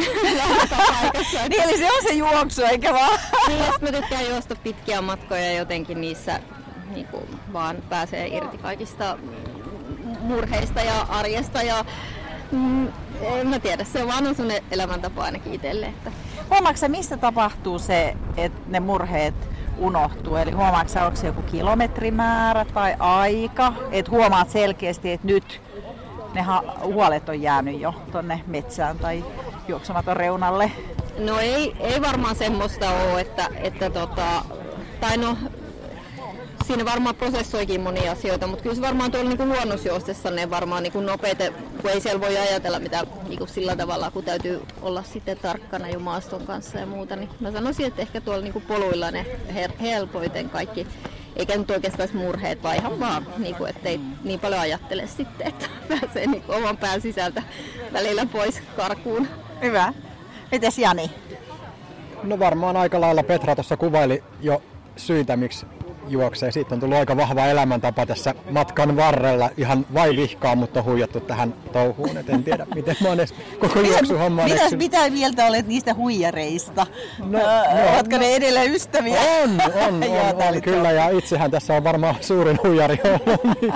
niin, 1.50 1.62
eli 1.62 1.78
se 1.78 1.92
on 1.92 2.04
se 2.04 2.14
juoksu, 2.14 2.64
eikä 2.64 2.94
vaan? 2.94 3.20
niin, 3.48 3.60
mä 3.82 3.92
tykkään 3.92 4.30
juosta 4.30 4.56
pitkiä 4.56 5.02
matkoja 5.02 5.46
ja 5.46 5.54
jotenkin 5.54 6.02
niissä 6.02 6.40
niin 6.94 7.08
kuin, 7.08 7.40
vaan 7.54 7.78
pääsee 7.90 8.28
irti 8.28 8.58
kaikista 8.58 9.18
murheista 10.20 10.82
ja 10.82 11.02
arjesta 11.10 11.62
ja 11.62 11.86
mm, 12.52 12.88
en 13.22 13.48
mä 13.48 13.60
tiedä, 13.60 13.84
se 13.84 14.08
vaan 14.08 14.28
on 14.28 14.36
sellainen 14.36 14.64
elämäntapa 14.72 15.24
ainakin 15.24 15.54
itselle. 15.54 15.86
Että... 15.86 16.12
Huomaatko 16.50 16.88
mistä 16.88 17.18
tapahtuu 17.18 17.80
se, 17.80 18.16
että 18.38 18.60
ne 18.68 18.80
murheet 18.80 19.36
unohtuu? 19.78 20.36
Eli 20.36 20.52
huomaatko 20.52 21.00
onko 21.00 21.16
se 21.16 21.28
joku 21.28 21.42
kilometrimäärä 21.42 22.66
tai 22.66 22.96
aika? 23.00 23.74
Että 23.92 24.12
huomaat 24.12 24.50
selkeästi, 24.50 25.12
että 25.12 25.28
nyt 25.28 25.62
ne 26.34 26.46
huolet 26.84 27.30
on 27.30 27.42
jäänyt 27.42 27.80
jo 27.80 27.94
tonne 28.12 28.42
metsään 28.48 29.00
tai 29.00 29.24
juoksumaton 29.68 30.18
reunalle? 30.18 30.72
No 31.20 31.40
ei, 31.40 31.76
ei 31.80 32.02
varmaan 32.02 32.36
semmoista 32.36 32.90
ole, 32.90 33.22
että, 33.22 33.50
että 33.56 33.90
tota, 33.90 34.46
tai 35.00 35.18
no 35.18 35.38
siinä 36.70 36.86
varmaan 36.86 37.16
prosessoikin 37.16 37.82
monia 37.82 38.12
asioita, 38.12 38.48
mutta 38.48 38.64
kyllä 38.64 38.76
se 38.76 38.82
varmaan 38.82 39.12
tuolla 39.12 39.30
niin 39.30 39.50
luonnosjuostessa 39.50 40.32
ne 40.32 40.50
varmaan 40.50 40.84
niin 40.84 41.06
nopeita, 41.06 41.44
kun 41.82 41.92
ei 41.92 42.02
siellä 42.02 42.22
voi 42.22 42.38
ajatella 42.38 42.80
mitä 42.80 43.06
niin 43.28 43.48
sillä 43.48 43.76
tavalla, 43.76 44.12
kun 44.12 44.24
täytyy 44.24 44.62
olla 44.82 45.04
sitten 45.04 45.38
tarkkana 45.38 45.90
jo 45.90 46.00
maaston 46.00 46.46
kanssa 46.46 46.80
ja 46.80 46.86
muuta, 46.86 47.16
niin 47.16 47.30
mä 47.40 47.52
sanoisin, 47.52 47.86
että 47.86 48.02
ehkä 48.02 48.22
tuolla 48.22 48.42
niin 48.42 48.64
poluilla 48.68 49.12
ne 49.12 49.26
helpoiten 49.82 50.50
kaikki 50.50 50.88
eikä 51.36 51.58
nyt 51.58 51.72
oikeastaan 51.72 52.10
murheet, 52.14 52.64
vaan 52.64 52.76
ihan 52.76 53.00
vaan, 53.00 53.28
niin 53.38 53.56
kuin, 53.56 53.70
ettei 53.70 54.00
niin 54.24 54.40
paljon 54.40 54.62
ajattele 54.62 55.08
sitten, 55.08 55.48
että 55.48 55.66
pääsee 55.90 56.28
niin 56.28 56.44
oman 56.48 56.78
pään 56.78 57.02
sisältä 57.02 57.44
välillä 57.94 58.26
pois 58.26 58.62
karkuun. 58.76 59.28
Hyvä. 59.62 59.94
Mites 60.52 60.78
Jani? 60.78 61.12
No 62.24 62.40
varmaan 62.40 62.78
aika 62.78 63.02
lailla 63.02 63.24
Petra 63.24 63.56
tuossa 63.56 63.78
kuvaili 63.78 64.24
jo 64.42 64.62
syitä, 64.96 65.38
miksi 65.38 65.66
juoksee. 66.10 66.52
Siitä 66.52 66.76
on 66.76 66.80
tullut 66.82 66.98
aika 66.98 67.18
vahva 67.18 67.46
elämäntapa 67.46 68.06
tässä 68.06 68.36
matkan 68.50 68.98
varrella. 68.98 69.50
Ihan 69.58 69.86
vai 69.94 70.16
vihkaa, 70.16 70.56
mutta 70.56 70.84
huijattu 70.84 71.20
tähän 71.20 71.54
touhuun. 71.74 72.18
Et 72.18 72.30
en 72.30 72.44
tiedä, 72.44 72.68
miten 72.76 72.96
mä 73.02 73.08
oon 73.08 73.20
edes 73.20 73.34
koko 73.60 73.80
juoksuhomma 73.80 74.44
Mitä, 74.44 74.78
mitä 74.78 75.10
mieltä 75.10 75.46
olet 75.46 75.68
niistä 75.68 75.94
huijareista? 75.94 76.88
No, 77.20 77.40
no, 77.40 77.40
Oletko 77.94 78.16
no, 78.16 78.18
ne 78.18 78.36
edelleen 78.36 78.72
ystäviä? 78.76 79.22
On, 79.44 79.50
on, 79.50 79.74
on, 79.84 80.04
on, 80.04 80.56
on 80.56 80.62
kyllä. 80.62 80.92
Ja 80.92 81.10
itsehän 81.10 81.52
tässä 81.52 81.74
on 81.74 81.84
varmaan 81.84 82.16
suurin 82.22 82.60
huijari 82.64 83.00
ollut. 83.04 83.44
niin 83.62 83.74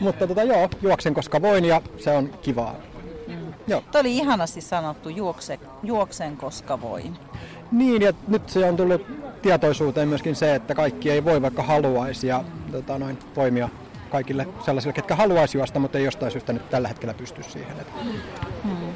mutta 0.00 0.26
tota, 0.26 0.42
joo, 0.42 0.68
juoksen 0.82 1.14
koska 1.14 1.42
voin 1.42 1.64
ja 1.64 1.82
se 1.98 2.10
on 2.10 2.30
kivaa. 2.42 2.74
Mm. 3.26 3.54
Joo. 3.66 3.82
Tuo 3.92 4.00
oli 4.00 4.16
ihanasti 4.16 4.60
sanottu, 4.60 5.08
juokse, 5.08 5.58
juoksen 5.82 6.36
koska 6.36 6.80
voin. 6.80 7.18
Niin, 7.72 8.02
ja 8.02 8.12
nyt 8.28 8.48
se 8.48 8.64
on 8.64 8.76
tullut 8.76 9.06
tietoisuuteen 9.42 10.08
myöskin 10.08 10.36
se, 10.36 10.54
että 10.54 10.74
kaikki 10.74 11.10
ei 11.10 11.24
voi 11.24 11.42
vaikka 11.42 11.62
haluaisi 11.62 12.26
ja 12.26 12.44
tota, 12.72 12.98
noin, 12.98 13.18
toimia 13.34 13.68
kaikille 14.10 14.48
sellaisille, 14.64 14.92
ketkä 14.92 15.16
haluaisi 15.16 15.58
juosta, 15.58 15.78
mutta 15.78 15.98
ei 15.98 16.04
jostain 16.04 16.32
syystä 16.32 16.52
nyt 16.52 16.70
tällä 16.70 16.88
hetkellä 16.88 17.14
pysty 17.14 17.42
siihen. 17.42 17.80
Että 17.80 17.92
hmm. 18.62 18.92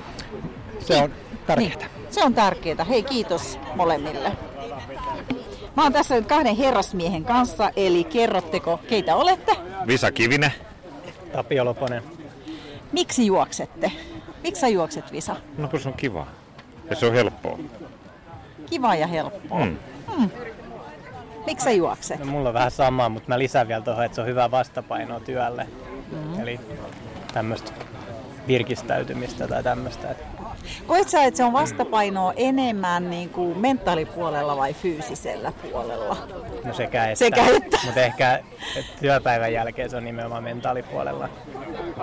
Se 0.80 1.02
on 1.02 1.10
tärkeää. 1.46 1.76
Niin, 1.76 1.90
se 2.10 2.24
on 2.24 2.34
tärkeää. 2.34 2.84
Hei, 2.84 3.02
kiitos 3.02 3.58
molemmille. 3.76 4.32
Mä 5.76 5.82
oon 5.82 5.92
tässä 5.92 6.14
nyt 6.14 6.26
kahden 6.26 6.56
herrasmiehen 6.56 7.24
kanssa, 7.24 7.70
eli 7.76 8.04
kerrotteko, 8.04 8.80
keitä 8.88 9.16
olette? 9.16 9.56
Visa 9.86 10.12
Kivinen. 10.12 10.52
Tapio 11.32 11.64
Loponen. 11.64 12.02
Miksi 12.92 13.26
juoksette? 13.26 13.92
Miksi 14.42 14.60
sä 14.60 14.68
juokset, 14.68 15.12
Visa? 15.12 15.36
No 15.58 15.68
kun 15.68 15.80
se 15.80 15.88
on 15.88 15.94
kiva. 15.94 16.26
Ja 16.90 16.96
se 16.96 17.06
on 17.06 17.12
helppoa. 17.12 17.58
Kiva 18.72 18.94
ja 18.94 19.06
helppoa. 19.06 19.64
Mm. 19.64 19.76
Hmm. 20.16 20.30
Miksi 21.46 21.64
sä 21.64 21.70
juokset? 21.70 22.18
No, 22.18 22.26
mulla 22.26 22.48
on 22.48 22.54
vähän 22.54 22.70
samaa, 22.70 23.08
mutta 23.08 23.28
mä 23.28 23.38
lisään 23.38 23.68
vielä 23.68 23.82
tuohon, 23.82 24.04
että 24.04 24.14
se 24.14 24.20
on 24.20 24.26
hyvä 24.26 24.50
vastapaino 24.50 25.20
työlle. 25.20 25.66
Mm. 26.12 26.40
Eli 26.40 26.60
tämmöistä 27.34 27.72
virkistäytymistä 28.48 29.48
tai 29.48 29.62
tämmöistä. 29.62 30.14
Koet 30.86 31.08
sä, 31.08 31.24
että 31.24 31.36
se 31.36 31.44
on 31.44 31.52
vastapainoa 31.52 32.32
enemmän 32.36 33.10
niin 33.10 33.28
kuin 33.28 33.58
mentaalipuolella 33.58 34.56
vai 34.56 34.74
fyysisellä 34.74 35.52
puolella? 35.62 36.16
No 36.64 36.74
sekä 36.74 37.04
että. 37.04 37.18
Sekä 37.18 37.46
että. 37.46 37.78
Mutta 37.84 38.00
ehkä 38.00 38.40
että 38.76 38.92
työpäivän 39.00 39.52
jälkeen 39.52 39.90
se 39.90 39.96
on 39.96 40.04
nimenomaan 40.04 40.44
mentaalipuolella. 40.44 41.28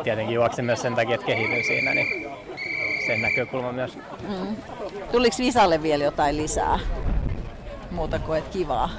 Tietenkin 0.04 0.36
juoksen 0.36 0.66
myös 0.66 0.82
sen 0.82 0.96
takia, 0.96 1.16
että 1.16 1.28
kehityn 1.28 1.64
siinä, 1.64 1.94
niin 1.94 2.30
sen 3.10 3.22
näkökulma 3.22 3.72
myös. 3.72 3.98
Mm. 4.28 4.58
Tuliko 5.12 5.36
Visalle 5.40 5.84
vielä 5.84 6.04
jotain 6.04 6.38
lisää? 6.38 6.80
Muuta 7.92 8.20
kuin 8.20 8.40
että 8.40 8.52
kivaa. 8.52 8.90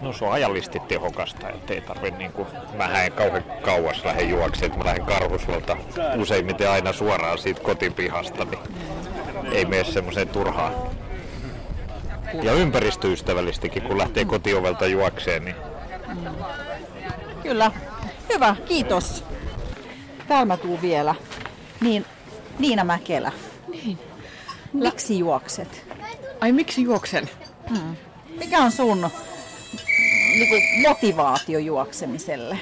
No 0.00 0.12
se 0.12 0.24
on 0.24 0.32
ajallisesti 0.32 0.80
tehokasta, 0.80 1.48
että 1.48 1.74
ei 1.74 1.80
tarvi 1.80 2.10
niin 2.10 2.32
kuin, 2.32 2.48
mä 2.76 3.04
en 3.04 3.12
kauhean 3.12 3.44
kauas 3.62 4.04
lähde 4.04 4.22
juoksemaan, 4.22 4.66
että 4.66 4.78
mä 4.78 4.84
lähden 4.84 5.06
karhusuolta 5.06 5.76
useimmiten 6.16 6.70
aina 6.70 6.92
suoraan 6.92 7.38
siitä 7.38 7.60
kotipihasta, 7.60 8.44
niin 8.44 8.60
ei 9.52 9.64
mene 9.64 9.84
semmoiseen 9.84 10.28
turhaan. 10.28 10.72
Ja 12.42 12.52
ympäristöystävällistikin, 12.52 13.82
kun 13.82 13.98
lähtee 13.98 14.24
kotiovelta 14.24 14.86
juokseen, 14.86 15.44
niin... 15.44 15.56
Kyllä. 17.42 17.70
Hyvä, 18.34 18.56
kiitos. 18.64 19.24
Täällä 20.28 20.44
mä 20.44 20.56
tuun 20.56 20.82
vielä. 20.82 21.14
Niin, 21.80 22.04
Niina 22.58 22.84
Mäkelä. 22.84 23.32
Niin. 23.68 23.98
Miksi 24.72 25.18
juokset? 25.18 25.84
Ai 26.40 26.52
miksi 26.52 26.82
juoksen? 26.82 27.30
Hmm. 27.70 27.96
Mikä 28.38 28.58
on 28.58 28.72
sun 28.72 29.10
niin 30.32 30.48
kuin 30.48 30.62
motivaatio 30.88 31.58
juoksemiselle? 31.58 32.58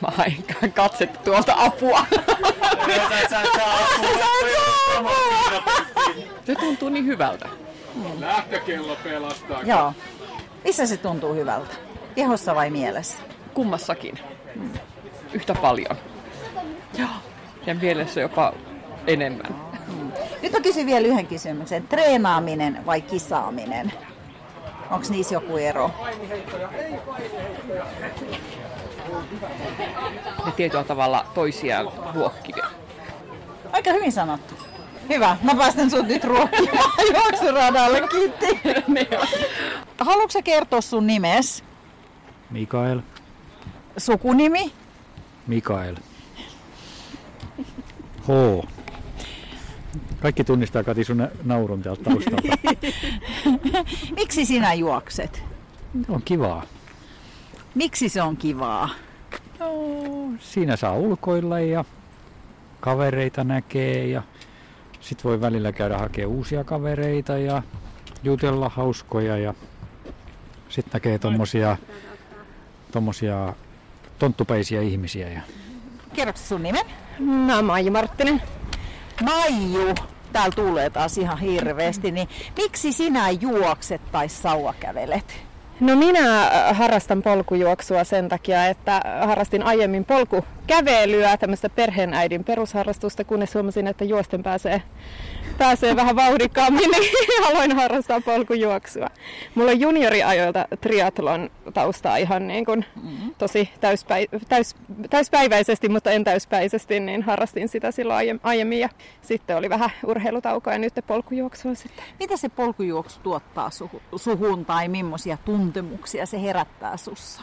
Mä 0.00 0.08
hain 0.16 0.44
katset 0.74 1.22
tuolta 1.24 1.54
apua. 1.58 2.06
Se 6.46 6.54
tuntuu 6.54 6.88
niin 6.88 7.06
hyvältä. 7.06 7.48
Hmm. 7.94 8.20
Lähtökello 8.20 8.96
pelastaa. 9.04 9.62
Joo. 9.62 9.92
Missä 10.64 10.86
se 10.86 10.96
tuntuu 10.96 11.34
hyvältä? 11.34 11.74
Kehossa 12.14 12.54
vai 12.54 12.70
mielessä? 12.70 13.18
Kummassakin. 13.54 14.18
Hmm. 14.54 14.70
Yhtä 15.32 15.54
paljon. 15.54 15.96
Joo. 16.98 17.08
Ja 17.66 17.74
mielessä 17.74 18.20
jopa 18.20 18.52
enemmän. 19.06 19.54
Nyt 20.42 20.52
mä 20.52 20.60
kysyn 20.60 20.86
vielä 20.86 21.08
yhden 21.08 21.26
kysymyksen. 21.26 21.88
Treenaaminen 21.88 22.86
vai 22.86 23.00
kisaaminen? 23.00 23.92
Onko 24.90 25.06
niissä 25.10 25.34
joku 25.34 25.56
ero? 25.56 25.90
Ne 30.46 30.52
tietyllä 30.56 30.84
tavalla 30.84 31.26
toisiaan 31.34 31.88
ruokkivia. 32.14 32.66
Aika 33.72 33.92
hyvin 33.92 34.12
sanottu. 34.12 34.54
Hyvä, 35.08 35.36
mä 35.42 35.54
päästän 35.54 35.90
sut 35.90 36.06
nyt 36.06 36.24
ruokkimaan 36.24 36.92
juoksuradalle, 37.14 38.00
kiitti. 38.08 38.46
Haluatko 40.00 40.30
sä 40.30 40.42
kertoa 40.42 40.80
sun 40.80 41.06
nimes? 41.06 41.64
Mikael. 42.50 43.00
Sukunimi? 43.96 44.72
Mikael. 45.50 45.96
H. 48.26 48.28
Kaikki 50.20 50.44
tunnistaa 50.44 50.84
Kati 50.84 51.04
sun 51.04 51.28
naurun 51.44 51.82
täältä 51.82 52.04
taustalta. 52.04 52.42
Miksi 54.16 54.44
sinä 54.44 54.74
juokset? 54.74 55.42
On 56.08 56.22
kivaa. 56.22 56.62
Miksi 57.74 58.08
se 58.08 58.22
on 58.22 58.36
kivaa? 58.36 58.88
No, 59.58 59.66
siinä 60.38 60.76
saa 60.76 60.94
ulkoilla 60.94 61.60
ja 61.60 61.84
kavereita 62.80 63.44
näkee 63.44 64.06
ja 64.06 64.22
sit 65.00 65.24
voi 65.24 65.40
välillä 65.40 65.72
käydä 65.72 65.98
hakea 65.98 66.28
uusia 66.28 66.64
kavereita 66.64 67.38
ja 67.38 67.62
jutella 68.22 68.68
hauskoja 68.68 69.36
ja 69.36 69.54
sit 70.68 70.86
näkee 70.92 71.18
tommosia, 71.18 71.76
tommosia 72.92 73.54
tonttupäisiä 74.20 74.82
ihmisiä. 74.82 75.28
Ja... 75.28 75.40
Kerroksä 76.12 76.46
sun 76.46 76.62
nimen? 76.62 76.86
Mä 77.18 77.56
oon 77.56 77.64
Maiju 77.64 77.92
Marttinen. 77.92 78.42
Maiju, 79.22 79.94
täällä 80.32 80.54
tulee 80.54 80.90
taas 80.90 81.18
ihan 81.18 81.38
hirveästi, 81.38 82.10
niin 82.10 82.28
miksi 82.56 82.92
sinä 82.92 83.30
juokset 83.30 84.00
tai 84.12 84.28
sauvakävelet? 84.28 85.42
No 85.80 85.96
minä 85.96 86.42
äh, 86.42 86.76
harrastan 86.76 87.22
polkujuoksua 87.22 88.04
sen 88.04 88.28
takia, 88.28 88.66
että 88.66 89.02
harrastin 89.26 89.62
aiemmin 89.62 90.04
polkukävelyä, 90.70 91.36
tämmöistä 91.36 91.68
perheenäidin 91.68 92.44
perusharrastusta, 92.44 93.24
kunnes 93.24 93.54
huomasin, 93.54 93.86
että 93.86 94.04
juosten 94.04 94.42
pääsee, 94.42 94.82
pääsee 95.58 95.96
vähän 95.96 96.16
vauhdikkaammin, 96.16 96.90
niin 96.90 97.44
aloin 97.48 97.76
harrastaa 97.76 98.20
polkujuoksua. 98.20 99.06
Mulla 99.54 99.70
on 99.70 99.80
junioriajoilta 99.80 100.68
triatlon 100.80 101.50
taustaa 101.74 102.16
ihan 102.16 102.48
niin 102.48 102.64
kuin 102.64 102.84
tosi 103.38 103.70
täyspäi- 103.80 104.28
täys, 104.48 104.76
täyspäiväisesti, 105.10 105.88
mutta 105.88 106.10
en 106.10 106.24
täyspäisesti, 106.24 107.00
niin 107.00 107.22
harrastin 107.22 107.68
sitä 107.68 107.90
silloin 107.90 108.40
aiemmin 108.42 108.80
ja 108.80 108.88
sitten 109.22 109.56
oli 109.56 109.70
vähän 109.70 109.90
urheilutaukoa 110.06 110.72
ja 110.72 110.78
nyt 110.78 110.94
polkujuoksua 111.06 111.74
sitten. 111.74 112.04
Mitä 112.18 112.36
se 112.36 112.48
polkujuoksu 112.48 113.20
tuottaa 113.22 113.70
suhu- 113.70 114.02
suhun 114.16 114.64
tai 114.64 114.88
millaisia 114.88 115.38
tuntemuksia 115.44 116.26
se 116.26 116.42
herättää 116.42 116.96
sussa? 116.96 117.42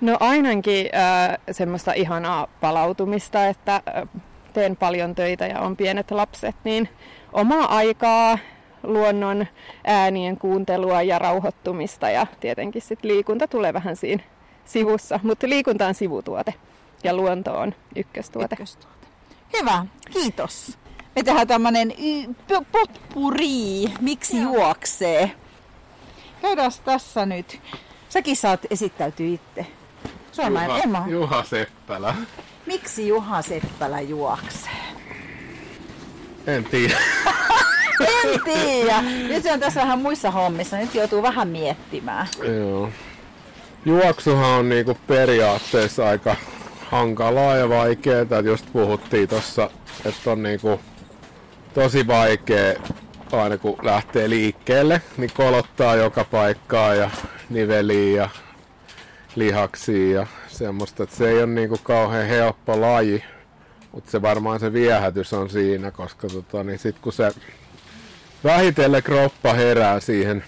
No 0.00 0.16
ainakin 0.20 0.86
äh, 0.94 1.38
semmoista 1.50 1.92
ihanaa 1.92 2.46
palautumista, 2.60 3.46
että 3.46 3.74
äh, 3.74 4.08
teen 4.52 4.76
paljon 4.76 5.14
töitä 5.14 5.46
ja 5.46 5.60
on 5.60 5.76
pienet 5.76 6.10
lapset, 6.10 6.56
niin 6.64 6.88
omaa 7.32 7.76
aikaa, 7.76 8.38
luonnon 8.82 9.46
äänien 9.84 10.38
kuuntelua 10.38 11.02
ja 11.02 11.18
rauhoittumista 11.18 12.10
ja 12.10 12.26
tietenkin 12.40 12.82
sitten 12.82 13.10
liikunta 13.10 13.48
tulee 13.48 13.72
vähän 13.72 13.96
siinä 13.96 14.22
sivussa, 14.64 15.20
mutta 15.22 15.48
liikunta 15.48 15.86
on 15.86 15.94
sivutuote 15.94 16.54
ja 17.04 17.14
luonto 17.14 17.58
on 17.58 17.74
ykköstuote. 17.96 18.54
ykköstuote. 18.54 18.96
Hyvä, 19.58 19.86
kiitos. 20.12 20.78
Me 21.16 21.22
tehdään 21.22 21.48
tämmönen 21.48 21.90
y- 21.90 22.34
potpuri, 22.72 23.84
miksi 24.00 24.40
juoksee. 24.42 25.30
Käydään 26.42 26.72
tässä 26.84 27.26
nyt. 27.26 27.60
Säkin 28.08 28.36
saat 28.36 28.60
esittäytyä 28.70 29.26
itse. 29.26 29.66
Sulla 30.32 30.64
Juha, 30.64 30.78
Emma. 30.78 31.04
Juha 31.08 31.44
Seppälä. 31.44 32.14
Miksi 32.66 33.08
Juha 33.08 33.42
Seppälä 33.42 34.00
juoksee? 34.00 34.70
En 36.46 36.64
tiedä. 36.64 36.96
En 38.24 38.40
tiedä. 38.44 39.02
Nyt 39.28 39.42
se 39.42 39.52
on 39.52 39.60
tässä 39.60 39.80
vähän 39.80 39.98
muissa 39.98 40.30
hommissa. 40.30 40.76
Nyt 40.76 40.94
joutuu 40.94 41.22
vähän 41.22 41.48
miettimään. 41.48 42.26
Joo. 42.58 42.88
Juoksuhan 43.84 44.50
on 44.50 44.68
niinku 44.68 44.98
periaatteessa 45.06 46.08
aika 46.08 46.36
hankalaa 46.90 47.56
ja 47.56 47.68
vaikeaa. 47.68 48.20
että 48.20 48.38
Just 48.38 48.66
puhuttiin 48.72 49.28
tossa, 49.28 49.70
että 50.04 50.30
on 50.30 50.42
niinku 50.42 50.80
tosi 51.74 52.06
vaikea 52.06 52.74
aina 53.32 53.58
kun 53.58 53.78
lähtee 53.82 54.30
liikkeelle, 54.30 55.02
niin 55.16 55.30
kolottaa 55.36 55.96
joka 55.96 56.24
paikkaa 56.24 56.94
ja 56.94 57.10
niveliin 57.50 58.16
ja 58.16 58.28
lihaksiin 59.36 60.14
ja 60.14 60.26
semmoista. 60.48 61.02
Että 61.02 61.16
se 61.16 61.28
ei 61.28 61.38
ole 61.38 61.46
niinku 61.46 61.78
kauhean 61.82 62.26
helppo 62.26 62.80
laji, 62.80 63.24
mutta 63.92 64.10
se 64.10 64.22
varmaan 64.22 64.60
se 64.60 64.72
viehätys 64.72 65.32
on 65.32 65.50
siinä, 65.50 65.90
koska 65.90 66.28
tota, 66.28 66.64
niin 66.64 66.78
sit 66.78 66.98
kun 66.98 67.12
se 67.12 67.32
vähitellen 68.44 69.02
kroppa 69.02 69.52
herää 69.52 70.00
siihen 70.00 70.44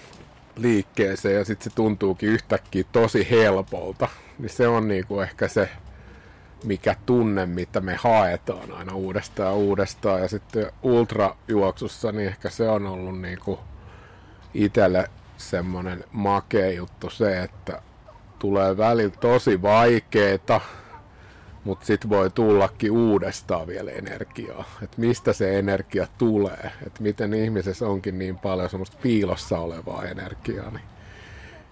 liikkeeseen 0.55 1.35
ja 1.35 1.45
sitten 1.45 1.71
se 1.71 1.75
tuntuukin 1.75 2.29
yhtäkkiä 2.29 2.83
tosi 2.91 3.27
helpolta, 3.29 4.07
niin 4.39 4.49
se 4.49 4.67
on 4.67 4.87
niinku 4.87 5.19
ehkä 5.19 5.47
se 5.47 5.69
mikä 6.63 6.95
tunne, 7.05 7.45
mitä 7.45 7.81
me 7.81 7.95
haetaan 7.95 8.71
aina 8.71 8.95
uudestaan 8.95 9.49
ja 9.49 9.55
uudestaan. 9.55 10.21
Ja 10.21 10.27
sitten 10.27 10.71
ultrajuoksussa, 10.83 12.11
niin 12.11 12.27
ehkä 12.27 12.49
se 12.49 12.69
on 12.69 12.87
ollut 12.87 13.21
niinku 13.21 13.59
itselle 14.53 15.09
semmoinen 15.37 16.03
makea 16.11 16.71
juttu 16.71 17.09
se, 17.09 17.43
että 17.43 17.81
tulee 18.43 18.77
välillä 18.77 19.13
tosi 19.19 19.61
vaikeeta, 19.61 20.61
mutta 21.63 21.85
sitten 21.85 22.09
voi 22.09 22.29
tullakin 22.29 22.91
uudestaan 22.91 23.67
vielä 23.67 23.91
energiaa. 23.91 24.63
Että 24.81 25.01
mistä 25.01 25.33
se 25.33 25.59
energia 25.59 26.07
tulee, 26.17 26.71
että 26.87 27.03
miten 27.03 27.33
ihmisessä 27.33 27.87
onkin 27.87 28.19
niin 28.19 28.39
paljon 28.39 28.69
semmoista 28.69 28.97
piilossa 29.01 29.59
olevaa 29.59 30.03
energiaa, 30.05 30.69
niin 30.71 30.83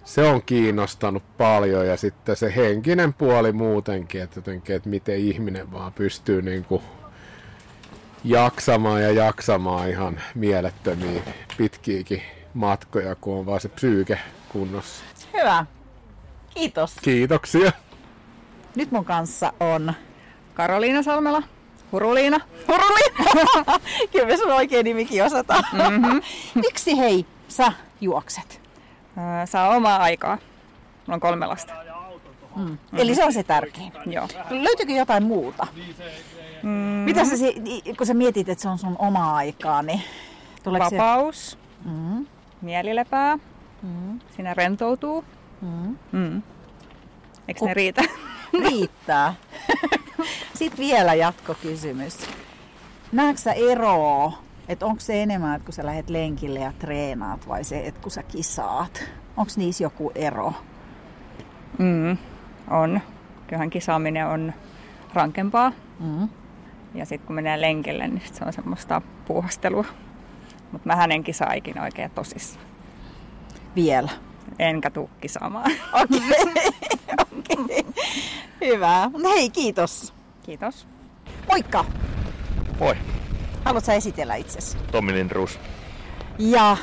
se 0.04 0.22
on 0.22 0.42
kiinnostanut 0.42 1.22
paljon 1.38 1.86
ja 1.86 1.96
sitten 1.96 2.36
se 2.36 2.52
henkinen 2.56 3.14
puoli 3.14 3.52
muutenkin, 3.52 4.22
että, 4.22 4.38
jotenkin, 4.38 4.76
että 4.76 4.88
miten 4.88 5.16
ihminen 5.16 5.72
vaan 5.72 5.92
pystyy 5.92 6.42
niin 6.42 6.64
kuin 6.64 6.82
jaksamaan 8.24 9.02
ja 9.02 9.10
jaksamaan 9.10 9.88
ihan 9.88 10.20
mielettömiä 10.34 11.22
pitkiäkin 11.58 12.22
matkoja, 12.54 13.14
kun 13.14 13.38
on 13.38 13.46
vaan 13.46 13.60
se 13.60 13.68
psyyke 13.68 14.18
kunnossa. 14.48 15.04
Hyvä. 15.32 15.66
Kiitos. 16.54 16.94
Kiitoksia. 17.02 17.72
Nyt 18.76 18.90
mun 18.90 19.04
kanssa 19.04 19.52
on 19.60 19.92
Karoliina 20.54 21.02
Salmela. 21.02 21.42
Huruliina. 21.92 22.40
Huruliina! 22.68 23.78
Kyllä 24.12 24.26
me 24.26 24.36
sun 24.36 24.50
oikein 24.50 24.84
nimikin 24.84 25.24
osataan. 25.24 25.64
Mhm. 25.92 26.16
Miksi 26.54 26.98
hei, 26.98 27.26
sä 27.48 27.72
juokset? 28.00 28.60
Saa 29.44 29.68
omaa 29.76 29.96
aikaa. 30.02 30.36
Mulla 31.06 31.14
on 31.14 31.20
kolme 31.20 31.46
lasta. 31.46 31.72
Mm. 32.56 32.78
Eli 32.96 33.14
se 33.14 33.24
on 33.24 33.32
se 33.32 33.42
tärkein. 33.42 33.92
Joo. 34.06 34.28
Löytyykö 34.50 34.92
jotain 34.92 35.22
muuta? 35.22 35.66
Mm. 36.62 36.70
Mitä 37.04 37.24
sä, 37.24 37.36
si- 37.36 37.62
kun 37.98 38.06
sä 38.06 38.14
mietit, 38.14 38.48
että 38.48 38.62
se 38.62 38.68
on 38.68 38.78
sun 38.78 38.96
omaa 38.98 39.36
aikaa, 39.36 39.82
niin 39.82 40.02
tuleeko 40.62 40.90
se- 40.90 40.96
Vapaus. 40.98 41.58
Mm. 41.84 42.26
Mielilepää. 42.62 43.38
Mm. 43.82 44.20
Siinä 44.36 44.54
rentoutuu. 44.54 45.24
Mm. 45.62 45.96
Mm. 46.12 46.42
Eikö 47.48 47.66
ne 47.66 47.74
riitä? 47.74 48.02
Riittää. 48.68 49.34
Sitten 50.54 50.78
vielä 50.78 51.14
jatkokysymys. 51.14 52.18
Näetkö 53.12 53.42
sä 53.42 53.52
eroa, 53.52 54.32
että 54.68 54.86
onko 54.86 55.00
se 55.00 55.22
enemmän, 55.22 55.56
että 55.56 55.66
kun 55.66 55.72
sä 55.72 55.86
lähdet 55.86 56.10
lenkille 56.10 56.60
ja 56.60 56.72
treenaat 56.78 57.48
vai 57.48 57.64
se, 57.64 57.86
että 57.86 58.00
kun 58.00 58.10
sä 58.10 58.22
kisaat? 58.22 59.04
Onko 59.36 59.52
niissä 59.56 59.84
joku 59.84 60.12
ero? 60.14 60.52
Mm. 61.78 62.16
On. 62.70 63.00
Kyllähän 63.46 63.70
kisaaminen 63.70 64.26
on 64.26 64.52
rankempaa. 65.14 65.72
Mm. 66.00 66.28
Ja 66.94 67.06
sitten 67.06 67.26
kun 67.26 67.36
menee 67.36 67.60
lenkille, 67.60 68.08
niin 68.08 68.22
sit 68.24 68.34
se 68.34 68.44
on 68.44 68.52
semmoista 68.52 69.02
puuhastelua. 69.26 69.84
Mutta 70.72 70.96
mä 70.96 71.04
en 71.04 71.24
kisaa 71.24 71.52
ikinä 71.52 71.82
oikein 71.82 72.10
tosissaan. 72.10 72.66
Vielä? 73.76 74.10
Enkä 74.58 74.90
tuu 74.90 75.10
kisaamaan. 75.20 75.70
Okei. 76.02 76.20
Okei. 77.38 77.86
Hyvä. 78.60 79.10
No 79.22 79.30
Hei, 79.30 79.50
kiitos. 79.50 80.12
Kiitos. 80.42 80.86
Moikka. 81.48 81.84
Moi, 82.78 82.96
Haluatko 83.64 83.86
sä 83.86 83.94
esitellä 83.94 84.34
itsesi? 84.34 84.76
Tommi 84.92 85.12
Lindruus. 85.12 85.58
Ja 86.38 86.76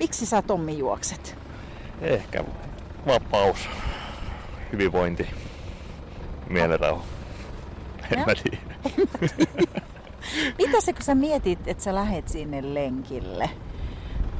miksi 0.00 0.26
sä 0.26 0.42
Tommi 0.42 0.78
juokset? 0.78 1.36
Ehkä 2.00 2.44
vapaus, 3.06 3.68
hyvinvointi, 4.72 5.26
mielenrauha. 6.48 7.04
En 8.10 8.18
mä 8.18 8.34
tiedä. 8.34 8.62
Mitä 10.58 10.80
se, 10.80 10.92
kun 10.92 11.02
sä 11.02 11.14
mietit, 11.14 11.68
että 11.68 11.84
sä 11.84 11.94
lähet 11.94 12.28
sinne 12.28 12.74
lenkille, 12.74 13.50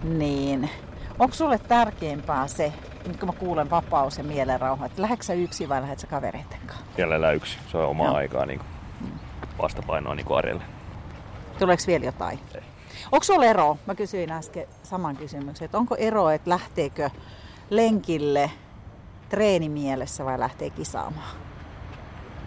niin 0.05 0.71
onko 1.19 1.35
sulle 1.35 1.59
tärkeämpää 1.59 2.47
se, 2.47 2.73
nyt 3.07 3.17
kun 3.17 3.29
mä 3.29 3.33
kuulen 3.33 3.71
vapaus 3.71 4.19
ja 4.19 4.25
mielenrauha, 4.25 4.87
että 4.87 5.03
lähdetkö 5.03 5.25
sä 5.25 5.35
yksin 5.35 5.69
vai 5.69 5.81
lähdet 5.81 5.99
sä 5.99 6.07
kavereiden 6.07 6.59
kanssa? 6.67 6.85
Jäljellä 6.99 7.33
yksi, 7.33 7.59
se 7.73 7.79
on 7.79 7.89
omaa 7.89 8.07
Joo. 8.07 8.17
aikaa 8.17 8.47
niin 8.47 8.61
vastapainoa 9.63 10.15
niin 10.15 10.27
arjelle. 10.37 10.63
Tuleeko 11.59 11.83
vielä 11.87 12.05
jotain? 12.05 12.39
Ei. 12.55 12.63
Onko 13.13 13.25
sulla 13.25 13.47
ero? 13.47 13.79
Mä 13.87 13.95
kysyin 13.95 14.31
äsken 14.31 14.67
saman 14.83 15.17
kysymyksen, 15.17 15.65
että 15.65 15.79
onko 15.79 15.95
ero, 15.99 16.31
että 16.31 16.51
lähteekö 16.51 17.11
lenkille 17.71 18.51
treenimielessä 19.29 20.25
vai 20.25 20.39
lähtee 20.39 20.71
kisaamaan? 20.71 21.37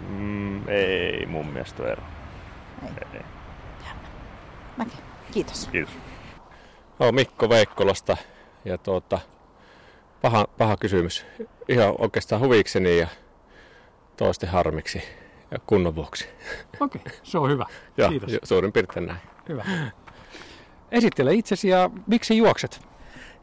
Mm, 0.10 0.67
ei 0.67 1.25
mun 1.25 1.47
mielestä 1.47 1.84
ole 1.84 1.91
ero. 1.91 2.04
Ei. 2.84 2.89
Ei. 3.13 3.21
näkee. 4.78 4.97
Kiitos. 5.32 5.67
Kiitos. 5.71 5.93
Olen 6.99 7.15
Mikko 7.15 7.49
Veikkolasta 7.49 8.17
ja 8.65 8.78
tuota, 8.78 9.19
paha, 10.21 10.47
paha 10.58 10.78
kysymys. 10.78 11.25
Ihan 11.69 11.95
oikeastaan 11.97 12.41
huvikseni 12.41 12.97
ja 12.97 13.08
toisten 14.17 14.49
harmiksi 14.49 15.01
ja 15.51 15.60
kunnon 15.67 15.95
vuoksi. 15.95 16.28
Okei, 16.80 17.01
okay, 17.06 17.19
se 17.23 17.38
on 17.38 17.49
hyvä. 17.49 17.65
ja, 17.97 18.10
Kiitos. 18.10 18.32
suurin 18.43 18.71
piirtein 18.71 19.06
näin. 19.06 19.19
Hyvä. 19.49 19.65
Esittele 20.91 21.34
itsesi 21.34 21.69
ja 21.69 21.89
miksi 22.08 22.38
juokset? 22.38 22.82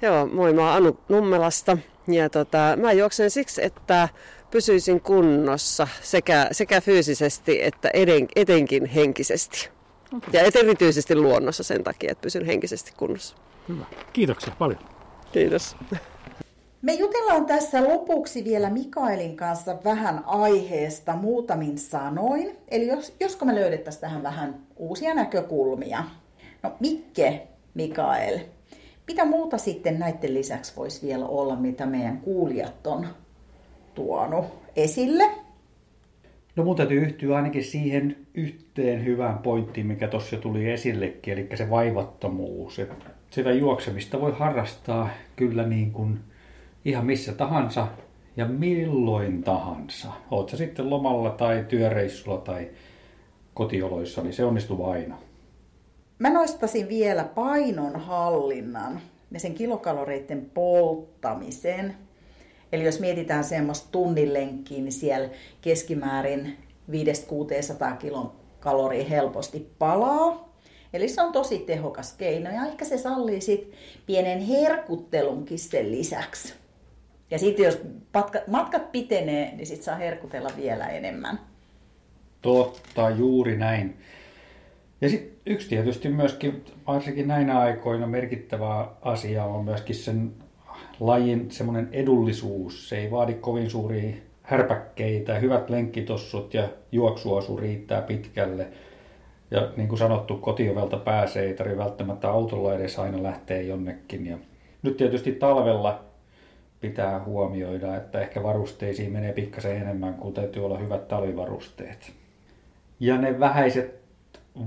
Joo, 0.03 0.27
moi, 0.27 0.53
mä 0.53 0.63
oon 0.63 0.77
Anu 0.77 0.99
Nummelasta 1.09 1.79
ja 2.09 2.31
tota, 2.31 2.59
mä 2.81 2.93
juoksen 2.93 3.31
siksi, 3.31 3.65
että 3.65 4.09
pysyisin 4.51 5.01
kunnossa 5.01 5.89
sekä, 6.03 6.49
sekä 6.53 6.81
fyysisesti 6.81 7.63
että 7.63 7.91
eden, 7.95 8.29
etenkin 8.37 8.87
henkisesti. 8.87 9.71
Okay. 10.17 10.31
Ja 10.33 10.41
erityisesti 10.61 11.17
luonnossa 11.17 11.63
sen 11.63 11.85
takia, 11.85 12.13
että 12.13 12.23
pysyn 12.23 12.47
henkisesti 12.47 12.93
kunnossa. 12.97 13.37
Hyvä. 13.69 13.85
Kiitoksia 14.13 14.55
paljon. 14.59 14.79
Kiitos. 15.33 15.77
Me 16.83 16.93
jutellaan 16.93 17.47
tässä 17.47 17.85
lopuksi 17.85 18.45
vielä 18.45 18.71
Mikaelin 18.71 19.37
kanssa 19.37 19.77
vähän 19.85 20.25
aiheesta 20.27 21.17
muutamin 21.17 21.79
sanoin. 21.79 22.57
Eli 22.69 22.87
jos, 22.87 23.17
josko 23.21 23.45
me 23.45 23.55
löydettäisiin 23.55 24.01
tähän 24.01 24.23
vähän 24.23 24.55
uusia 24.77 25.15
näkökulmia. 25.15 26.05
No 26.63 26.73
Mikke, 26.81 27.47
Mikael, 27.75 28.39
mitä 29.07 29.25
muuta 29.25 29.59
sitten 29.59 29.99
näiden 29.99 30.35
lisäksi 30.35 30.73
voisi 30.77 31.07
vielä 31.07 31.27
olla, 31.27 31.57
mitä 31.57 31.87
meidän 31.87 32.21
kuulijat 32.21 32.87
on 32.87 33.07
tuonut 33.95 34.45
esille? 34.77 35.25
No 36.57 36.65
mun 36.65 36.77
täytyy 36.77 37.01
yhtyä 37.01 37.37
ainakin 37.37 37.65
siihen 37.65 38.17
yhteen 38.35 39.05
hyvään 39.05 39.39
pointtiin, 39.39 39.87
mikä 39.87 40.09
tuossa 40.09 40.37
jo 40.37 40.41
tuli 40.43 40.71
esillekin, 40.71 41.33
eli 41.33 41.49
se 41.55 41.71
vaivattomuus. 41.71 42.79
Et 42.79 42.91
sitä 43.33 43.53
juoksemista 43.53 44.21
voi 44.21 44.33
harrastaa 44.33 45.09
kyllä 45.37 45.67
niin 45.67 45.93
kuin 45.93 46.21
ihan 46.85 47.07
missä 47.07 47.33
tahansa 47.33 47.89
ja 48.37 48.45
milloin 48.47 49.43
tahansa. 49.43 50.09
Oot 50.31 50.49
sä 50.49 50.57
sitten 50.57 50.91
lomalla 50.91 51.31
tai 51.31 51.65
työreissulla 51.69 52.39
tai 52.39 52.71
kotioloissa, 53.55 54.23
niin 54.23 54.33
se 54.33 54.45
onnistuu 54.45 54.85
aina. 54.85 55.19
Mä 56.19 56.31
nostasin 56.31 56.89
vielä 56.89 57.25
painon 57.25 58.01
hallinnan 58.01 59.01
ja 59.31 59.41
sen 59.41 59.55
kilokaloreiden 59.55 60.51
polttamisen. 60.55 61.95
Eli 62.73 62.85
jos 62.85 63.01
mietitään 63.01 63.45
semmoista 63.45 63.89
tunnin 63.93 64.35
lenkkiä, 64.35 64.79
niin 64.79 64.93
siellä 64.93 65.29
keskimäärin 65.61 66.57
500-600 66.91 67.97
kilokaloria 67.99 69.05
helposti 69.05 69.71
palaa. 69.79 70.52
Eli 70.93 71.09
se 71.09 71.23
on 71.23 71.33
tosi 71.33 71.59
tehokas 71.59 72.13
keino 72.13 72.51
ja 72.51 72.67
ehkä 72.67 72.85
se 72.85 72.99
sallii 72.99 73.41
sit 73.41 73.73
pienen 74.07 74.41
herkuttelunkin 74.41 75.59
sen 75.59 75.93
lisäksi. 75.93 76.55
Ja 77.31 77.39
sitten 77.39 77.65
jos 77.65 77.79
matkat 78.47 78.93
pitenee, 78.93 79.55
niin 79.57 79.67
sit 79.67 79.83
saa 79.83 79.97
herkutella 79.97 80.51
vielä 80.57 80.87
enemmän. 80.87 81.41
Totta, 82.43 83.11
juuri 83.11 83.57
näin. 83.57 83.97
Ja 85.01 85.09
sitten 85.09 85.37
yksi 85.47 85.69
tietysti 85.69 86.09
myöskin, 86.09 86.65
varsinkin 86.87 87.29
näinä 87.29 87.59
aikoina 87.59 88.07
merkittävä 88.07 88.89
asia 89.03 89.45
on 89.45 89.65
myöskin 89.65 89.97
sen 89.97 90.33
lajin 91.01 91.51
semmoinen 91.51 91.89
edullisuus. 91.93 92.89
Se 92.89 92.99
ei 92.99 93.11
vaadi 93.11 93.35
kovin 93.35 93.71
suuria 93.71 94.13
härpäkkeitä, 94.43 95.39
hyvät 95.39 95.71
lenkkitossut 95.71 96.55
ja 96.55 96.69
juoksuasu 96.93 97.57
riittää 97.57 98.03
pitkälle. 98.03 98.67
Ja 99.53 99.69
niin 99.77 99.89
kuin 99.89 99.99
sanottu, 99.99 100.37
kotiovelta 100.37 100.97
pääsee, 100.97 101.47
ei 101.47 101.55
tarvitse 101.55 101.83
välttämättä 101.83 102.31
autolla 102.31 102.75
edes 102.75 102.99
aina 102.99 103.23
lähteä 103.23 103.61
jonnekin. 103.61 104.27
Ja 104.27 104.39
nyt 104.83 104.97
tietysti 104.97 105.33
talvella 105.33 106.05
pitää 106.81 107.25
huomioida, 107.25 107.97
että 107.97 108.21
ehkä 108.21 108.43
varusteisiin 108.43 109.13
menee 109.13 109.33
pikkasen 109.33 109.77
enemmän, 109.77 110.15
kun 110.15 110.33
täytyy 110.33 110.65
olla 110.65 110.79
hyvät 110.79 111.09
talvivarusteet. 111.09 112.13
Ja 113.01 113.19
ne 113.19 113.41
vähäiset 113.41 114.01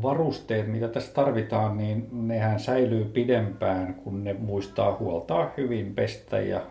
varusteet, 0.02 0.67
mitä 0.67 0.88
tässä 0.88 1.13
tarvitaan, 1.13 1.78
niin 1.78 2.08
nehän 2.12 2.60
säilyy 2.60 3.06
pidempään, 3.06 3.93
kun 3.93 4.24
ne 4.24 4.34
muistaa 4.34 4.98
huoltaa 5.00 5.52
hyvin, 5.58 5.95
pestä 5.95 6.39
ja 6.39 6.62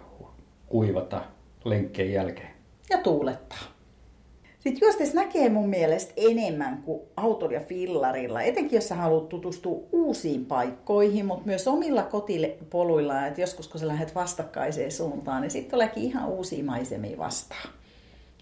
kuivata 0.66 1.20
lenkkeen 1.64 2.12
jälkeen. 2.12 2.50
Ja 2.90 2.98
tuulettaa. 2.98 3.73
Sitten 4.64 4.86
juostes 4.86 5.14
näkee 5.14 5.48
mun 5.48 5.68
mielestä 5.68 6.12
enemmän 6.16 6.82
kuin 6.82 7.02
autolla 7.16 7.54
ja 7.54 7.60
fillarilla, 7.60 8.42
etenkin 8.42 8.76
jos 8.76 8.88
sä 8.88 8.94
haluat 8.94 9.28
tutustua 9.28 9.80
uusiin 9.92 10.46
paikkoihin, 10.46 11.26
mutta 11.26 11.46
myös 11.46 11.68
omilla 11.68 12.02
kotipoluilla, 12.02 13.26
että 13.26 13.40
joskus 13.40 13.68
kun 13.68 13.80
sä 13.80 13.88
lähdet 13.88 14.14
vastakkaiseen 14.14 14.92
suuntaan, 14.92 15.42
niin 15.42 15.50
sitten 15.50 15.70
tuleekin 15.70 16.02
ihan 16.02 16.28
uusia 16.28 16.64
maisemia 16.64 17.18
vastaan. 17.18 17.68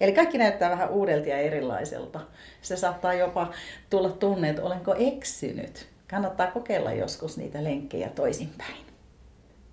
Eli 0.00 0.12
kaikki 0.12 0.38
näyttää 0.38 0.70
vähän 0.70 0.90
uudelta 0.90 1.28
ja 1.28 1.38
erilaiselta. 1.38 2.20
Se 2.62 2.76
saattaa 2.76 3.14
jopa 3.14 3.52
tulla 3.90 4.10
tunne, 4.10 4.50
että 4.50 4.62
olenko 4.62 4.94
eksynyt. 4.98 5.86
Kannattaa 6.10 6.46
kokeilla 6.46 6.92
joskus 6.92 7.36
niitä 7.36 7.64
lenkkejä 7.64 8.08
toisinpäin. 8.08 8.76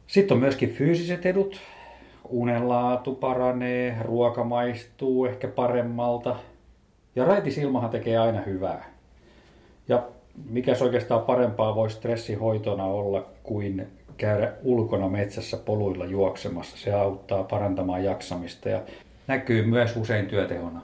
Sitten 0.07 0.35
on 0.35 0.41
myöskin 0.41 0.73
fyysiset 0.73 1.25
edut. 1.25 1.59
Unenlaatu 2.29 3.15
paranee, 3.15 3.97
ruoka 4.01 4.43
maistuu 4.43 5.25
ehkä 5.25 5.47
paremmalta. 5.47 6.35
Ja 7.15 7.25
raitisilmahan 7.25 7.89
tekee 7.89 8.17
aina 8.17 8.41
hyvää. 8.41 8.85
Ja 9.87 10.03
mikä 10.49 10.71
oikeastaan 10.81 11.21
parempaa 11.21 11.75
voi 11.75 11.89
stressihoitona 11.89 12.85
olla 12.85 13.25
kuin 13.43 13.87
käydä 14.17 14.53
ulkona 14.63 15.09
metsässä 15.09 15.57
poluilla 15.57 16.05
juoksemassa. 16.05 16.77
Se 16.77 16.93
auttaa 16.93 17.43
parantamaan 17.43 18.03
jaksamista 18.03 18.69
ja 18.69 18.81
näkyy 19.27 19.65
myös 19.65 19.95
usein 19.97 20.25
työtehona. 20.25 20.81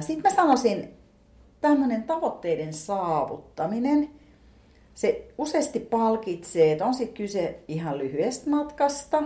Sitten 0.00 0.32
mä 0.32 0.36
sanoisin, 0.36 0.88
tämmöinen 1.60 2.02
tavoitteiden 2.02 2.72
saavuttaminen, 2.72 4.10
se 4.94 5.28
useasti 5.38 5.80
palkitsee, 5.80 6.72
että 6.72 6.86
on 6.86 6.94
sitten 6.94 7.16
kyse 7.16 7.58
ihan 7.68 7.98
lyhyestä 7.98 8.50
matkasta, 8.50 9.22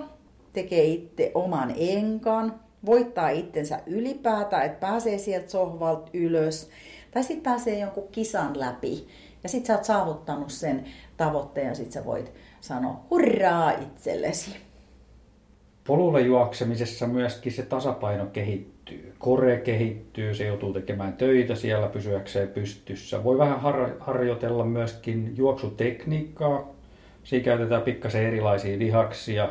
tekee 0.55 0.85
itse 0.85 1.31
oman 1.35 1.75
enkan, 1.77 2.61
voittaa 2.87 3.29
itsensä 3.29 3.81
ylipäätään, 3.87 4.67
että 4.67 4.87
pääsee 4.87 5.19
sieltä 5.19 5.51
sohvalta 5.51 6.11
ylös, 6.15 6.71
tai 7.11 7.23
sitten 7.23 7.53
pääsee 7.53 7.79
jonkun 7.79 8.09
kisan 8.13 8.61
läpi, 8.61 9.07
ja 9.43 9.49
sitten 9.49 9.67
sä 9.67 9.75
oot 9.75 9.85
saavuttanut 9.85 10.51
sen 10.51 10.85
tavoitteen, 11.17 11.67
ja 11.67 11.75
sitten 11.75 11.93
sä 11.93 12.05
voit 12.05 12.33
sanoa 12.61 13.01
hurraa 13.11 13.71
itsellesi. 13.71 14.57
Polulla 15.87 16.21
juoksemisessa 16.21 17.07
myöskin 17.07 17.53
se 17.53 17.63
tasapaino 17.63 18.27
kehittyy. 18.27 19.15
Kore 19.19 19.57
kehittyy, 19.57 20.35
se 20.35 20.47
joutuu 20.47 20.73
tekemään 20.73 21.13
töitä 21.13 21.55
siellä 21.55 21.89
pysyäkseen 21.89 22.49
pystyssä. 22.49 23.25
Voi 23.25 23.39
vähän 23.39 23.61
har- 23.61 23.97
harjoitella 24.01 24.65
myöskin 24.65 25.35
juoksutekniikkaa. 25.37 26.75
Siinä 27.25 27.45
käytetään 27.45 27.83
pikkasen 27.83 28.27
erilaisia 28.27 28.79
lihaksia. 28.79 29.49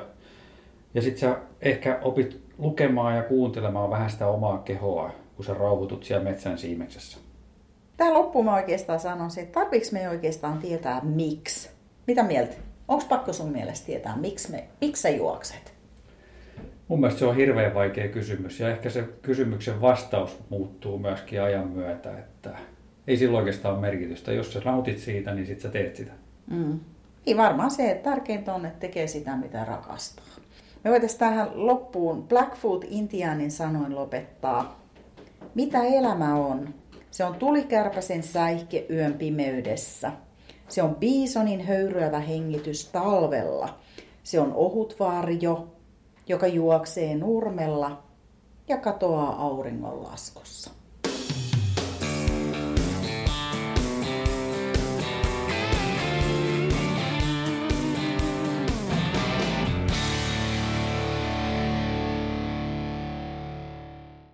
Ja 0.94 1.02
sitten 1.02 1.20
sä 1.20 1.38
ehkä 1.62 2.00
opit 2.02 2.42
lukemaan 2.58 3.16
ja 3.16 3.24
kuuntelemaan 3.24 3.90
vähän 3.90 4.10
sitä 4.10 4.28
omaa 4.28 4.58
kehoa, 4.58 5.12
kun 5.36 5.46
sä 5.46 5.54
rauhoitut 5.54 6.04
siellä 6.04 6.24
metsän 6.24 6.58
siimeksessä. 6.58 7.18
Tähän 7.98 8.14
loppuun 8.14 8.46
mä 8.46 8.54
oikeastaan 8.54 9.00
sanon 9.00 9.32
se, 9.32 9.42
että 9.42 9.60
tarviiko 9.60 9.86
me 9.92 10.10
oikeastaan 10.10 10.58
tietää 10.58 11.02
miksi. 11.04 11.70
Mitä 12.08 12.24
mieltä? 12.24 12.56
Onko 12.88 13.06
pakko 13.10 13.34
sun 13.34 13.52
mielestä 13.52 13.86
tietää, 13.86 14.18
miksi, 14.18 14.52
me, 14.52 14.64
miksi 14.82 15.02
sä 15.02 15.10
juokset? 15.10 15.74
Mun 16.88 17.00
mielestä 17.00 17.20
se 17.20 17.26
on 17.26 17.36
hirveän 17.36 17.74
vaikea 17.74 18.08
kysymys 18.08 18.60
ja 18.60 18.70
ehkä 18.70 18.90
se 18.90 19.04
kysymyksen 19.22 19.82
vastaus 19.82 20.40
muuttuu 20.50 20.98
myöskin 20.98 21.42
ajan 21.42 21.68
myötä, 21.68 22.18
että 22.18 22.58
ei 23.08 23.18
sillä 23.18 23.38
oikeastaan 23.38 23.74
ole 23.74 23.82
merkitystä. 23.82 24.32
Jos 24.32 24.54
sä 24.54 24.62
nautit 24.66 24.98
siitä, 24.98 25.34
niin 25.34 25.48
sit 25.48 25.60
sä 25.60 25.70
teet 25.70 25.96
sitä. 25.96 26.12
Mm. 26.52 26.80
Niin 27.26 27.38
varmaan 27.38 27.72
se, 27.72 27.92
että 27.92 28.10
tärkeintä 28.10 28.54
on, 28.54 28.66
että 28.66 28.80
tekee 28.80 29.08
sitä, 29.08 29.36
mitä 29.36 29.66
rakastaa. 29.66 30.26
Me 30.84 30.92
voitaisiin 30.92 31.20
tähän 31.20 31.50
loppuun 31.54 32.24
Blackfoot 32.24 32.86
Intianin 32.90 33.52
sanoin 33.52 33.96
lopettaa. 33.96 34.80
Mitä 35.56 35.84
elämä 35.84 36.36
on? 36.36 36.74
Se 37.12 37.26
on 37.26 37.36
tulikärpäsen 37.36 38.24
säihke 38.24 38.86
yön 38.90 39.14
pimeydessä. 39.14 40.12
Se 40.68 40.84
on 40.84 40.96
biisonin 40.96 41.66
höyryävä 41.66 42.20
hengitys 42.20 42.90
talvella. 42.90 43.80
Se 44.24 44.40
on 44.40 44.54
ohut 44.54 44.96
varjo, 45.00 45.68
joka 46.28 46.48
juoksee 46.48 47.16
nurmella 47.16 48.04
ja 48.68 48.78
katoaa 48.78 49.42
auringon 49.42 50.04
laskussa. 50.04 50.83